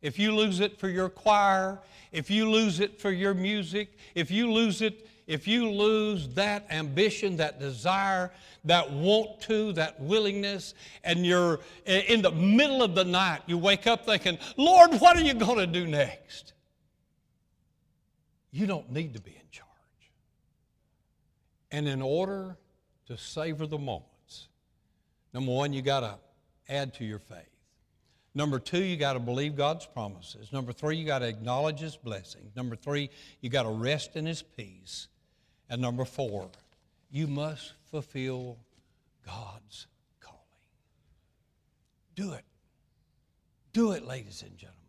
if 0.03 0.19
you 0.19 0.35
lose 0.35 0.59
it 0.59 0.77
for 0.77 0.89
your 0.89 1.09
choir, 1.09 1.79
if 2.11 2.29
you 2.29 2.47
lose 2.47 2.79
it 2.79 3.01
for 3.01 3.09
your 3.09 3.33
music, 3.33 3.97
if 4.13 4.29
you 4.29 4.51
lose 4.51 4.83
it 4.83 5.07
if 5.25 5.47
you 5.47 5.69
lose 5.69 6.27
that 6.29 6.67
ambition, 6.69 7.37
that 7.37 7.59
desire, 7.59 8.31
that 8.65 8.91
want 8.91 9.39
to, 9.41 9.71
that 9.73 9.99
willingness, 10.01 10.73
and 11.03 11.25
you're 11.25 11.61
in 11.85 12.21
the 12.21 12.31
middle 12.31 12.83
of 12.83 12.93
the 12.93 13.05
night, 13.05 13.41
you 13.47 13.57
wake 13.57 13.87
up 13.87 14.05
thinking, 14.05 14.37
Lord, 14.57 14.99
what 14.99 15.15
are 15.15 15.21
you 15.21 15.33
going 15.33 15.59
to 15.59 15.67
do 15.67 15.87
next? 15.87 16.53
You 18.51 18.67
don't 18.67 18.91
need 18.91 19.13
to 19.13 19.21
be 19.21 19.31
in 19.31 19.49
charge. 19.49 19.67
And 21.71 21.87
in 21.87 22.01
order 22.01 22.57
to 23.07 23.17
savor 23.17 23.65
the 23.65 23.79
moments, 23.79 24.49
number 25.33 25.51
one, 25.51 25.71
you 25.73 25.81
got 25.81 26.01
to 26.01 26.17
add 26.67 26.93
to 26.95 27.05
your 27.05 27.19
faith. 27.19 27.52
Number 28.35 28.57
two, 28.59 28.83
you 28.83 28.97
got 28.97 29.13
to 29.13 29.19
believe 29.19 29.55
God's 29.55 29.85
promises. 29.85 30.51
Number 30.51 30.73
three, 30.73 30.97
you 30.97 31.05
got 31.05 31.19
to 31.19 31.27
acknowledge 31.27 31.79
His 31.79 31.95
blessings. 31.95 32.55
Number 32.55 32.75
three, 32.75 33.09
you 33.41 33.49
got 33.49 33.63
to 33.63 33.69
rest 33.69 34.15
in 34.15 34.25
His 34.25 34.41
peace. 34.41 35.07
And 35.69 35.81
number 35.81 36.03
four, 36.03 36.49
you 37.11 37.27
must 37.27 37.73
fulfill 37.91 38.57
God's 39.25 39.87
calling. 40.19 40.39
Do 42.15 42.33
it. 42.33 42.43
Do 43.71 43.91
it, 43.91 44.05
ladies 44.05 44.41
and 44.41 44.57
gentlemen. 44.57 44.79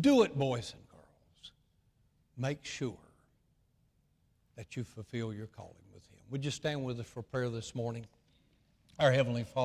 Do 0.00 0.22
it, 0.22 0.36
boys 0.36 0.74
and 0.76 0.88
girls. 0.88 1.52
Make 2.36 2.64
sure 2.64 2.98
that 4.56 4.76
you 4.76 4.82
fulfill 4.84 5.32
your 5.32 5.46
calling 5.46 5.74
with 5.94 6.04
Him. 6.08 6.20
Would 6.30 6.44
you 6.44 6.50
stand 6.50 6.84
with 6.84 6.98
us 6.98 7.06
for 7.06 7.22
prayer 7.22 7.48
this 7.48 7.74
morning? 7.74 8.06
Our 8.98 9.12
Heavenly 9.12 9.44
Father. 9.44 9.64